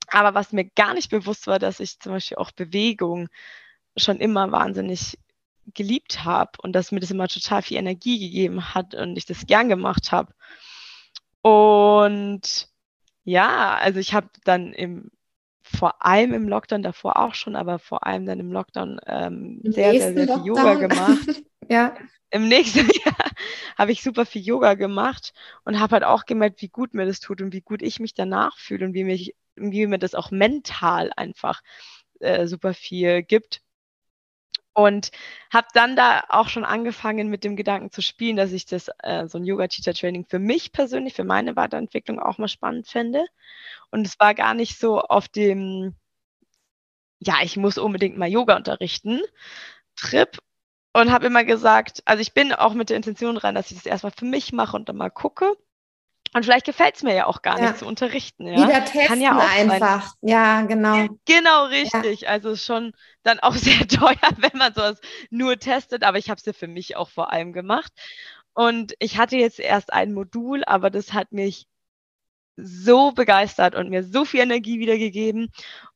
Aber 0.08 0.34
was 0.34 0.54
mir 0.54 0.66
gar 0.66 0.94
nicht 0.96 1.10
bewusst 1.10 1.46
war, 1.48 1.60
dass 1.60 1.80
ich 1.80 2.00
zum 2.00 2.14
Beispiel 2.14 2.38
auch 2.38 2.52
Bewegung 2.52 3.28
schon 3.96 4.18
immer 4.18 4.52
wahnsinnig 4.52 5.18
geliebt 5.74 6.24
habe 6.24 6.52
und 6.62 6.74
dass 6.74 6.92
mir 6.92 7.00
das 7.00 7.12
immer 7.12 7.28
total 7.28 7.62
viel 7.62 7.78
Energie 7.78 8.20
gegeben 8.20 8.74
hat 8.74 8.96
und 8.96 9.18
ich 9.18 9.26
das 9.26 9.46
gern 9.48 9.70
gemacht 9.70 10.12
habe. 10.12 10.34
Und 11.46 12.70
ja, 13.24 13.76
also 13.76 14.00
ich 14.00 14.16
habe 14.16 14.30
dann 14.46 14.74
im, 14.74 15.12
vor 15.62 16.04
allem 16.04 16.34
im 16.34 16.50
Lockdown, 16.50 16.82
davor 16.82 17.18
auch 17.18 17.36
schon, 17.36 17.56
aber 17.56 17.78
vor 17.78 18.08
allem 18.08 18.26
dann 18.26 18.40
im 18.40 18.52
Lockdown 18.52 19.00
ähm, 19.06 19.62
sehr, 19.64 19.92
sehr, 19.92 20.14
sehr 20.16 20.28
viel 20.28 20.48
Yoga 20.48 20.74
gemacht. 20.74 21.44
ja. 21.70 21.96
Im 22.32 22.48
nächsten 22.48 22.90
Jahr 23.06 23.30
habe 23.78 23.92
ich 23.92 24.02
super 24.02 24.26
viel 24.26 24.42
Yoga 24.42 24.74
gemacht 24.74 25.34
und 25.66 25.80
habe 25.80 25.94
halt 25.94 26.04
auch 26.04 26.26
gemerkt, 26.26 26.64
wie 26.64 26.70
gut 26.70 26.96
mir 26.96 27.06
das 27.06 27.20
tut 27.20 27.44
und 27.44 27.54
wie 27.54 27.62
gut 27.62 27.84
ich 27.84 28.00
mich 28.00 28.16
danach 28.16 28.58
fühle 28.58 28.88
und 28.88 28.96
wie, 28.96 29.04
mich, 29.04 29.36
wie 29.56 29.86
mir 29.86 30.00
das 30.00 30.16
auch 30.16 30.32
mental 30.32 31.12
einfach 31.16 31.62
äh, 32.22 32.48
super 32.48 32.74
viel 32.74 33.22
gibt. 33.22 33.62
Und 34.76 35.12
habe 35.54 35.68
dann 35.74 35.96
da 35.96 36.24
auch 36.30 36.50
schon 36.50 36.66
angefangen 36.66 37.30
mit 37.30 37.46
dem 37.46 37.56
Gedanken 37.56 37.92
zu 37.92 38.02
spielen, 38.02 38.36
dass 38.38 38.52
ich 38.54 38.66
das 38.68 38.90
äh, 39.04 39.28
so 39.28 39.38
ein 39.40 39.46
Yoga-Teacher-Training 39.46 40.26
für 40.26 40.40
mich 40.40 40.74
persönlich, 40.74 41.14
für 41.16 41.24
meine 41.24 41.56
Weiterentwicklung 41.56 42.20
auch 42.20 42.38
mal 42.40 42.50
spannend 42.50 42.88
fände. 42.88 43.26
Und 43.92 44.08
es 44.08 44.20
war 44.20 44.36
gar 44.36 44.54
nicht 44.56 44.80
so 44.80 45.02
auf 45.02 45.30
dem, 45.30 45.96
ja, 47.20 47.36
ich 47.44 47.58
muss 47.58 47.78
unbedingt 47.78 48.18
mal 48.18 48.30
Yoga 48.30 48.56
unterrichten, 48.56 49.22
Trip. 49.96 50.40
Und 50.94 51.12
habe 51.12 51.28
immer 51.28 51.46
gesagt, 51.46 52.04
also 52.06 52.22
ich 52.22 52.34
bin 52.34 52.54
auch 52.54 52.74
mit 52.74 52.90
der 52.90 52.98
Intention 52.98 53.38
rein, 53.38 53.56
dass 53.56 53.72
ich 53.72 53.78
das 53.78 53.86
erstmal 53.88 54.14
für 54.14 54.26
mich 54.26 54.54
mache 54.54 54.78
und 54.78 54.90
dann 54.90 54.98
mal 54.98 55.12
gucke. 55.12 55.56
Und 56.36 56.44
vielleicht 56.44 56.66
gefällt 56.66 56.98
es 56.98 57.04
mir 57.04 57.16
ja 57.16 57.28
auch 57.28 57.42
gar 57.42 57.58
ja. 57.58 57.68
nicht 57.68 57.80
zu 57.80 57.86
unterrichten. 57.86 58.46
Ja? 58.46 58.68
Wieder 58.68 58.84
testen 58.84 59.08
Kann 59.08 59.22
ja 59.22 59.38
auch 59.38 59.58
einfach. 59.58 60.02
Sein. 60.02 60.30
Ja, 60.30 60.62
genau. 60.64 61.08
Genau, 61.24 61.66
richtig. 61.68 62.22
Ja. 62.22 62.28
Also 62.28 62.58
schon 62.58 62.92
dann 63.24 63.40
auch 63.40 63.56
sehr 63.56 63.88
teuer, 63.88 64.18
wenn 64.36 64.58
man 64.60 64.74
sowas 64.74 65.00
nur 65.30 65.58
testet. 65.58 66.04
Aber 66.04 66.18
ich 66.18 66.30
habe 66.30 66.38
es 66.38 66.46
ja 66.46 66.52
für 66.52 66.68
mich 66.68 66.98
auch 66.98 67.10
vor 67.10 67.32
allem 67.32 67.54
gemacht. 67.54 67.94
Und 68.54 68.96
ich 69.00 69.18
hatte 69.18 69.38
jetzt 69.38 69.62
erst 69.62 69.94
ein 69.94 70.12
Modul, 70.12 70.66
aber 70.66 70.90
das 70.90 71.14
hat 71.14 71.32
mich 71.32 71.68
so 72.58 73.14
begeistert 73.14 73.74
und 73.74 73.90
mir 73.90 74.04
so 74.04 74.26
viel 74.26 74.42
Energie 74.42 74.80
wiedergegeben. 74.80 75.54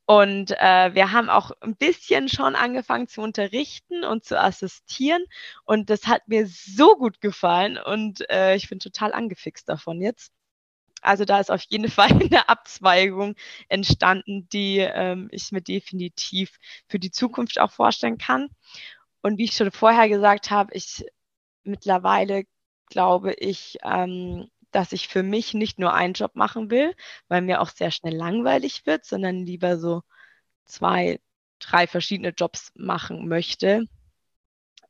Und 0.10 0.50
äh, 0.58 0.96
wir 0.96 1.12
haben 1.12 1.30
auch 1.30 1.52
ein 1.62 1.76
bisschen 1.76 2.30
schon 2.30 2.56
angefangen 2.56 3.08
zu 3.08 3.22
unterrichten 3.22 4.04
und 4.04 4.26
zu 4.26 4.42
assistieren. 4.42 5.24
Und 5.66 5.92
das 5.92 6.08
hat 6.08 6.28
mir 6.28 6.48
so 6.48 6.96
gut 6.96 7.22
gefallen 7.22 7.78
und 7.78 8.28
äh, 8.32 8.56
ich 8.56 8.70
bin 8.70 8.80
total 8.80 9.14
angefixt 9.14 9.70
davon 9.70 10.02
jetzt. 10.02 10.32
Also 11.02 11.26
da 11.26 11.40
ist 11.40 11.52
auf 11.52 11.62
jeden 11.70 11.92
Fall 11.92 12.10
eine 12.12 12.50
Abzweigung 12.50 13.36
entstanden, 13.68 14.50
die 14.50 14.80
ähm, 14.80 15.28
ich 15.32 15.52
mir 15.52 15.62
definitiv 15.62 16.58
für 16.88 16.98
die 16.98 17.12
Zukunft 17.12 17.60
auch 17.60 17.72
vorstellen 17.72 18.18
kann. 18.18 18.50
Und 19.22 19.38
wie 19.38 19.46
ich 19.46 19.54
schon 19.54 19.72
vorher 19.72 20.10
gesagt 20.10 20.50
habe, 20.50 20.74
ich 20.74 21.06
mittlerweile 21.64 22.46
glaube 22.90 23.34
ich, 23.34 23.78
ähm, 23.84 24.50
dass 24.72 24.92
ich 24.92 25.08
für 25.08 25.24
mich 25.24 25.54
nicht 25.54 25.80
nur 25.80 25.94
einen 25.94 26.14
Job 26.14 26.36
machen 26.36 26.70
will, 26.70 26.96
weil 27.28 27.42
mir 27.42 27.62
auch 27.62 27.70
sehr 27.70 27.92
schnell 27.92 28.16
langweilig 28.16 28.86
wird, 28.86 29.06
sondern 29.06 29.46
lieber 29.46 29.78
so 29.78 30.02
zwei, 30.66 31.20
drei 31.60 31.88
verschiedene 31.88 32.30
Jobs 32.30 32.72
machen 32.76 33.28
möchte. 33.28 33.86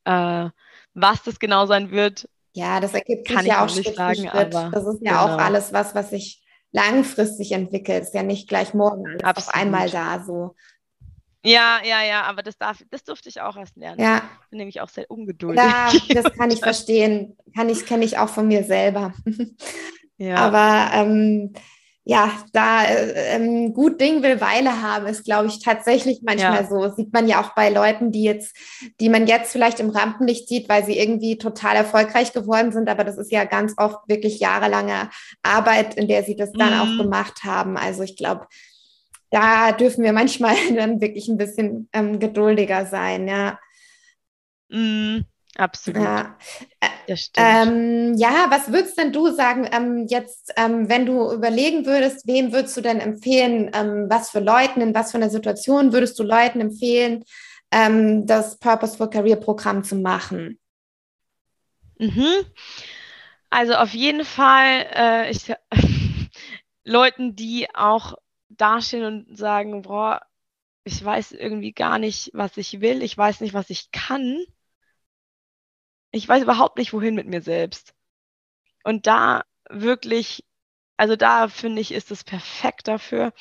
Äh, 0.06 0.50
was 0.94 1.24
das 1.24 1.40
genau 1.40 1.66
sein 1.66 1.92
wird, 1.92 2.28
ja, 2.54 2.80
das 2.80 2.94
ergibt 2.94 3.28
sich 3.28 3.42
ja 3.44 3.64
auch 3.64 3.70
Schritt 3.70 3.96
sagen, 3.96 4.28
Schritt. 4.28 4.54
das 4.54 4.86
ist 4.86 5.02
ja 5.02 5.22
genau. 5.22 5.36
auch 5.36 5.38
alles 5.40 5.72
was, 5.72 5.94
was 5.96 6.10
sich 6.10 6.44
langfristig 6.72 7.52
entwickelt. 7.52 8.04
Ist 8.04 8.14
ja 8.14 8.24
nicht 8.24 8.48
gleich 8.48 8.74
morgen 8.74 9.06
alles 9.24 9.48
auf 9.48 9.54
einmal 9.54 9.90
da 9.90 10.24
so. 10.24 10.56
Ja, 11.46 11.80
ja, 11.86 12.04
ja, 12.04 12.24
aber 12.24 12.44
das 12.44 12.58
darf, 12.58 12.84
das 12.92 13.04
durfte 13.06 13.30
ich 13.30 13.40
auch 13.40 13.56
erst 13.56 13.78
lernen. 13.78 14.02
Ja. 14.02 14.30
Ich 14.44 14.50
bin 14.50 14.58
nämlich 14.58 14.82
auch 14.82 14.90
sehr 14.90 15.10
ungeduldig. 15.10 15.64
Ja, 15.64 15.90
das 16.22 16.34
kann 16.34 16.52
ich 16.52 16.60
verstehen. 16.64 17.38
Kann 17.56 17.70
ich, 17.70 17.86
kenne 17.86 18.06
ich 18.06 18.18
auch 18.18 18.30
von 18.30 18.48
mir 18.48 18.64
selber. 18.64 19.14
Ja. 20.22 20.36
Aber 20.36 20.92
ähm, 20.96 21.54
ja, 22.04 22.32
da 22.54 22.86
äh, 22.86 23.36
ähm, 23.36 23.74
gut 23.74 24.02
Ding 24.02 24.24
will 24.24 24.42
Weile 24.42 24.82
haben, 24.82 25.06
ist, 25.06 25.26
glaube 25.26 25.48
ich, 25.48 25.64
tatsächlich 25.64 26.22
manchmal 26.24 26.64
ja. 26.64 26.68
so. 26.68 26.90
Sieht 26.96 27.14
man 27.14 27.28
ja 27.28 27.40
auch 27.40 27.54
bei 27.54 27.70
Leuten, 27.70 28.12
die 28.12 28.24
jetzt, 28.24 28.56
die 29.00 29.10
man 29.10 29.28
jetzt 29.28 29.52
vielleicht 29.52 29.80
im 29.80 29.92
Rampenlicht 29.92 30.50
sieht, 30.50 30.68
weil 30.68 30.84
sie 30.84 30.98
irgendwie 30.98 31.38
total 31.38 31.76
erfolgreich 31.76 32.34
geworden 32.34 32.72
sind, 32.72 32.90
aber 32.90 33.04
das 33.04 33.18
ist 33.18 33.32
ja 33.32 33.46
ganz 33.46 33.76
oft 33.78 34.00
wirklich 34.08 34.40
jahrelange 34.40 35.10
Arbeit, 35.44 35.96
in 35.96 36.08
der 36.08 36.24
sie 36.24 36.36
das 36.36 36.52
dann 36.52 36.74
mhm. 36.74 36.80
auch 36.80 37.04
gemacht 37.04 37.44
haben. 37.44 37.78
Also 37.78 38.04
ich 38.04 38.18
glaube, 38.18 38.48
da 39.30 39.72
dürfen 39.72 40.04
wir 40.04 40.12
manchmal 40.12 40.56
dann 40.76 41.02
wirklich 41.02 41.28
ein 41.28 41.38
bisschen 41.38 41.90
ähm, 41.94 42.20
geduldiger 42.20 42.88
sein, 42.88 43.28
ja. 43.28 43.60
Mhm. 44.70 45.26
Absolut. 45.58 46.02
Ja. 46.02 46.38
Ähm, 47.36 48.14
ja, 48.18 48.46
was 48.50 48.72
würdest 48.72 48.98
denn 48.98 49.12
du 49.12 49.32
sagen, 49.32 49.68
ähm, 49.72 50.06
jetzt, 50.08 50.54
ähm, 50.56 50.90
wenn 50.90 51.06
du 51.06 51.32
überlegen 51.32 51.86
würdest, 51.86 52.28
wem 52.28 52.54
würdest 52.54 52.78
du 52.78 52.82
denn 52.82 53.00
empfehlen, 53.00 53.72
ähm, 53.74 54.06
was 54.10 54.30
für 54.30 54.40
Leuten, 54.40 54.82
in 54.82 54.94
was 54.94 55.12
für 55.12 55.18
einer 55.18 55.30
Situation 55.30 55.92
würdest 55.92 56.20
du 56.20 56.24
Leuten 56.24 56.62
empfehlen, 56.62 57.24
ähm, 57.72 58.28
das 58.28 58.60
Purposeful 58.60 59.10
Career 59.10 59.38
Programm 59.38 59.84
zu 59.84 59.96
machen? 59.96 60.60
Mhm. 61.98 62.46
Also 63.50 63.74
auf 63.74 63.94
jeden 63.94 64.24
Fall 64.24 64.86
äh, 64.94 65.32
ich, 65.32 65.52
Leuten, 66.84 67.36
die 67.36 67.68
auch 67.74 68.14
dastehen 68.50 69.04
und 69.04 69.38
sagen, 69.38 69.82
boah, 69.82 70.22
ich 70.84 71.04
weiß 71.04 71.32
irgendwie 71.34 71.74
gar 71.74 71.98
nicht, 71.98 72.32
was 72.34 72.56
ich 72.58 72.82
will, 72.82 73.02
ich 73.02 73.18
weiß 73.18 73.42
nicht, 73.42 73.54
was 73.54 73.70
ich 73.70 73.92
kann 73.92 74.40
ich 76.12 76.28
weiß 76.28 76.44
überhaupt 76.44 76.78
nicht, 76.78 76.94
wohin 76.94 77.16
mit 77.16 77.28
mir 77.28 77.42
selbst. 77.42 77.94
Und 78.84 79.08
da 79.08 79.44
wirklich, 79.70 80.44
also 80.98 81.16
da 81.16 81.48
finde 81.48 81.82
ich, 81.82 81.92
ist 81.92 82.12
es 82.12 82.24
perfekt 82.24 82.88
dafür, 82.88 83.34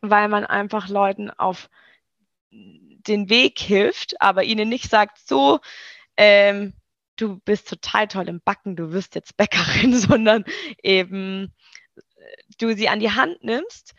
weil 0.00 0.28
man 0.28 0.44
einfach 0.44 0.88
Leuten 0.88 1.30
auf 1.30 1.68
den 2.50 3.28
Weg 3.28 3.58
hilft, 3.58 4.20
aber 4.20 4.44
ihnen 4.44 4.68
nicht 4.68 4.90
sagt, 4.90 5.18
so, 5.26 5.60
ähm, 6.16 6.74
du 7.16 7.38
bist 7.40 7.68
total 7.68 8.08
toll 8.08 8.28
im 8.28 8.40
Backen, 8.40 8.76
du 8.76 8.92
wirst 8.92 9.14
jetzt 9.14 9.36
Bäckerin, 9.36 9.96
sondern 9.96 10.44
eben 10.82 11.52
du 12.58 12.74
sie 12.74 12.88
an 12.88 13.00
die 13.00 13.10
Hand 13.10 13.42
nimmst. 13.42 13.94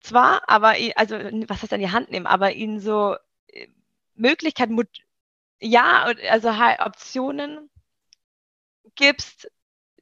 Zwar, 0.00 0.42
aber, 0.48 0.74
also, 0.96 1.16
was 1.48 1.62
heißt 1.62 1.72
an 1.72 1.80
die 1.80 1.90
Hand 1.90 2.10
nehmen, 2.10 2.26
aber 2.26 2.52
ihnen 2.52 2.80
so 2.80 3.16
äh, 3.48 3.68
Möglichkeiten, 4.14 4.78
ja, 5.60 6.12
also 6.30 6.50
Optionen 6.50 7.70
gibst, 8.94 9.50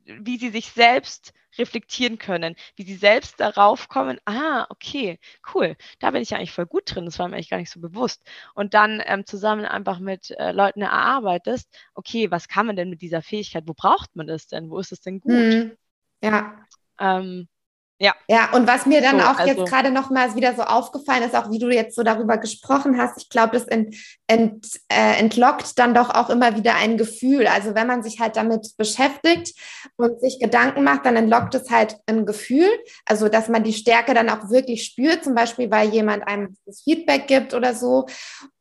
wie 0.05 0.38
sie 0.38 0.51
sich 0.51 0.71
selbst 0.71 1.33
reflektieren 1.59 2.19
können, 2.19 2.55
wie 2.77 2.85
sie 2.85 2.97
selbst 2.97 3.40
darauf 3.40 3.88
kommen, 3.88 4.19
ah, 4.25 4.66
okay, 4.69 5.19
cool, 5.55 5.77
da 5.99 6.11
bin 6.11 6.23
ich 6.23 6.31
ja 6.31 6.38
eigentlich 6.38 6.53
voll 6.53 6.66
gut 6.66 6.95
drin, 6.95 7.07
das 7.07 7.19
war 7.19 7.29
mir 7.29 7.37
eigentlich 7.37 7.51
gar 7.51 7.59
nicht 7.59 7.71
so 7.71 7.81
bewusst. 7.81 8.23
Und 8.55 8.75
dann 8.75 9.03
ähm, 9.07 9.27
zusammen 9.27 9.64
einfach 9.64 9.99
mit 9.99 10.31
äh, 10.33 10.53
Leuten 10.53 10.83
erarbeitest, 10.83 11.69
okay, 11.95 12.31
was 12.31 12.49
kann 12.49 12.66
man 12.66 12.77
denn 12.77 12.90
mit 12.90 13.01
dieser 13.01 13.23
Fähigkeit, 13.23 13.64
wo 13.66 13.75
braucht 13.75 14.14
man 14.16 14.27
das 14.27 14.47
denn, 14.49 14.71
wo 14.71 14.79
ist 14.79 14.92
es 14.92 15.01
denn 15.01 15.21
gut? 15.21 15.33
Mhm. 15.33 15.77
Ja. 16.23 16.66
Ähm, 16.99 17.49
ja. 17.98 18.14
Ja, 18.28 18.50
und 18.52 18.66
was 18.66 18.85
mir 18.85 19.00
dann 19.00 19.20
so, 19.20 19.24
auch 19.24 19.38
also, 19.38 19.62
jetzt 19.62 19.70
gerade 19.70 19.90
nochmal 19.90 20.35
wieder 20.35 20.54
so 20.54 20.62
aufgefallen 20.62 21.22
ist, 21.22 21.35
auch 21.35 21.50
wie 21.50 21.59
du 21.59 21.70
jetzt 21.70 21.96
so 21.96 22.02
darüber 22.02 22.37
gesprochen 22.37 22.98
hast, 22.98 23.16
ich 23.22 23.30
glaube, 23.30 23.52
das 23.52 23.64
ent, 23.64 23.96
ent, 24.26 24.66
äh, 24.88 25.18
entlockt 25.18 25.78
dann 25.78 25.94
doch 25.94 26.11
auch 26.11 26.28
immer 26.28 26.56
wieder 26.56 26.74
ein 26.74 26.98
Gefühl. 26.98 27.46
Also 27.46 27.74
wenn 27.74 27.87
man 27.87 28.02
sich 28.02 28.20
halt 28.20 28.37
damit 28.37 28.76
beschäftigt 28.76 29.59
und 29.96 30.20
sich 30.20 30.38
Gedanken 30.38 30.85
macht, 30.85 31.06
dann 31.06 31.16
entlockt 31.16 31.54
es 31.54 31.70
halt 31.70 31.96
ein 32.06 32.26
Gefühl. 32.26 32.68
Also 33.06 33.30
dass 33.30 33.48
man 33.48 33.64
die 33.64 33.72
Stärke 33.72 34.12
dann 34.12 34.28
auch 34.28 34.50
wirklich 34.50 34.85
spürt, 34.85 35.24
zum 35.24 35.35
Beispiel, 35.35 35.70
weil 35.70 35.88
jemand 35.88 36.28
einem 36.28 36.56
das 36.66 36.82
Feedback 36.82 37.26
gibt 37.26 37.54
oder 37.54 37.74
so. 37.74 38.06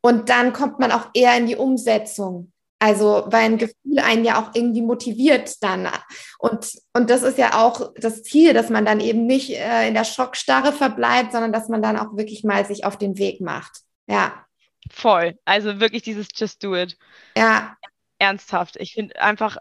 Und 0.01 0.29
dann 0.29 0.53
kommt 0.53 0.79
man 0.79 0.93
auch 0.93 1.09
eher 1.13 1.35
in 1.35 1.47
die 1.47 1.57
Umsetzung. 1.57 2.53
Also, 2.79 3.23
weil 3.27 3.45
ein 3.45 3.57
Gefühl 3.57 3.99
einen 3.99 4.25
ja 4.25 4.41
auch 4.41 4.51
irgendwie 4.53 4.81
motiviert 4.81 5.63
dann. 5.63 5.89
Und, 6.37 6.73
und 6.93 7.09
das 7.09 7.23
ist 7.23 7.37
ja 7.37 7.63
auch 7.63 7.93
das 7.95 8.23
Ziel, 8.23 8.53
dass 8.53 8.69
man 8.69 8.85
dann 8.85 8.99
eben 8.99 9.25
nicht 9.25 9.51
äh, 9.51 9.87
in 9.87 9.93
der 9.93 10.03
Schockstarre 10.03 10.73
verbleibt, 10.73 11.31
sondern 11.31 11.53
dass 11.53 11.69
man 11.69 11.81
dann 11.81 11.97
auch 11.97 12.17
wirklich 12.17 12.43
mal 12.43 12.65
sich 12.65 12.83
auf 12.85 12.97
den 12.97 13.17
Weg 13.17 13.39
macht. 13.39 13.81
Ja. 14.07 14.45
Voll. 14.91 15.39
Also 15.45 15.79
wirklich 15.79 16.03
dieses 16.03 16.27
Just 16.35 16.63
Do 16.63 16.75
It. 16.75 16.97
Ja. 17.37 17.75
Ernsthaft. 18.19 18.75
Ich 18.77 18.93
finde 18.93 19.19
einfach, 19.21 19.57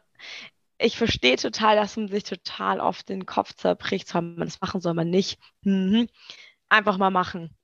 ich 0.79 0.99
verstehe 0.99 1.37
total, 1.37 1.77
dass 1.77 1.97
man 1.97 2.09
sich 2.09 2.25
total 2.25 2.81
oft 2.81 3.09
den 3.09 3.27
Kopf 3.27 3.55
zerbricht, 3.55 4.09
soll 4.09 4.23
man 4.23 4.49
das 4.49 4.61
machen, 4.61 4.81
soll 4.81 4.95
man 4.95 5.09
nicht. 5.09 5.39
Mhm. 5.63 6.09
Einfach 6.69 6.99
mal 6.99 7.11
machen. 7.11 7.57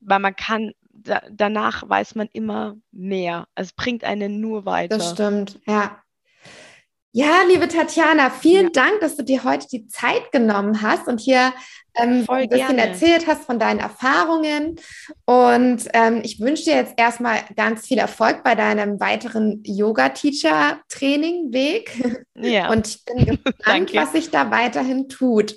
Weil 0.00 0.18
man 0.18 0.34
kann 0.34 0.72
da, 1.02 1.22
danach 1.30 1.88
weiß 1.88 2.14
man 2.14 2.28
immer 2.32 2.76
mehr. 2.92 3.46
Es 3.54 3.72
bringt 3.72 4.04
einen 4.04 4.40
nur 4.40 4.64
weiter. 4.64 4.98
Das 4.98 5.12
stimmt, 5.12 5.58
ja. 5.66 6.00
Ja, 7.12 7.42
liebe 7.48 7.66
Tatjana, 7.66 8.30
vielen 8.30 8.66
ja. 8.66 8.84
Dank, 8.84 9.00
dass 9.00 9.16
du 9.16 9.24
dir 9.24 9.42
heute 9.42 9.66
die 9.66 9.88
Zeit 9.88 10.30
genommen 10.30 10.80
hast 10.80 11.08
und 11.08 11.18
hier 11.18 11.52
ähm, 11.96 12.24
ein 12.28 12.48
bisschen 12.48 12.76
gerne. 12.76 12.86
erzählt 12.86 13.26
hast 13.26 13.46
von 13.46 13.58
deinen 13.58 13.80
Erfahrungen. 13.80 14.76
Und 15.24 15.88
ähm, 15.92 16.20
ich 16.22 16.38
wünsche 16.38 16.62
dir 16.64 16.76
jetzt 16.76 16.94
erstmal 16.96 17.40
ganz 17.56 17.88
viel 17.88 17.98
Erfolg 17.98 18.44
bei 18.44 18.54
deinem 18.54 19.00
weiteren 19.00 19.60
Yoga-Teacher-Training-Weg. 19.64 22.24
Ja. 22.36 22.70
Und 22.70 22.86
ich 22.86 23.04
bin 23.04 23.26
gespannt, 23.44 23.92
was 23.92 24.12
sich 24.12 24.30
da 24.30 24.52
weiterhin 24.52 25.08
tut. 25.08 25.56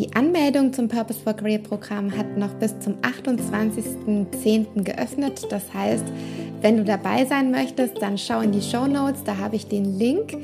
Die 0.00 0.10
Anmeldung 0.14 0.72
zum 0.72 0.88
Purpose 0.88 1.20
for 1.20 1.34
Career 1.34 1.58
Programm 1.58 2.16
hat 2.16 2.38
noch 2.38 2.54
bis 2.54 2.72
zum 2.80 2.94
28.10. 3.02 4.82
geöffnet. 4.82 5.46
Das 5.50 5.74
heißt, 5.74 6.06
wenn 6.62 6.78
du 6.78 6.84
dabei 6.84 7.26
sein 7.26 7.50
möchtest, 7.50 8.00
dann 8.00 8.16
schau 8.16 8.40
in 8.40 8.50
die 8.50 8.62
Show 8.62 8.86
Notes. 8.86 9.22
Da 9.24 9.36
habe 9.36 9.56
ich 9.56 9.66
den 9.66 9.98
Link 9.98 10.38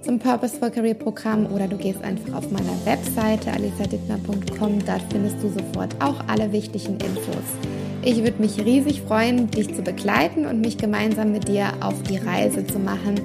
zum 0.00 0.20
Purpose 0.20 0.56
for 0.56 0.70
Career 0.70 0.94
Programm 0.94 1.52
oder 1.52 1.66
du 1.66 1.76
gehst 1.76 2.00
einfach 2.04 2.34
auf 2.34 2.52
meiner 2.52 2.76
Webseite 2.84 3.50
alisadittner.com. 3.50 4.78
Dort 4.86 5.02
findest 5.10 5.42
du 5.42 5.48
sofort 5.48 5.92
auch 5.98 6.22
alle 6.28 6.52
wichtigen 6.52 6.92
Infos. 6.92 7.58
Ich 8.02 8.22
würde 8.22 8.40
mich 8.40 8.64
riesig 8.64 9.02
freuen, 9.02 9.50
dich 9.50 9.74
zu 9.74 9.82
begleiten 9.82 10.46
und 10.46 10.60
mich 10.60 10.78
gemeinsam 10.78 11.32
mit 11.32 11.48
dir 11.48 11.72
auf 11.80 12.00
die 12.04 12.18
Reise 12.18 12.64
zu 12.64 12.78
machen 12.78 13.16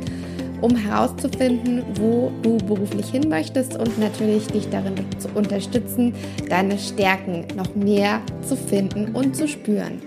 um 0.66 0.76
herauszufinden, 0.76 1.84
wo 1.94 2.32
du 2.42 2.58
beruflich 2.58 3.12
hin 3.12 3.30
möchtest 3.30 3.78
und 3.78 4.00
natürlich 4.00 4.48
dich 4.48 4.68
darin 4.70 4.96
zu 5.20 5.30
unterstützen, 5.36 6.16
deine 6.50 6.80
Stärken 6.80 7.46
noch 7.56 7.76
mehr 7.76 8.20
zu 8.42 8.58
finden 8.58 9.14
und 9.14 9.36
zu 9.36 9.48
spüren. 9.48 10.02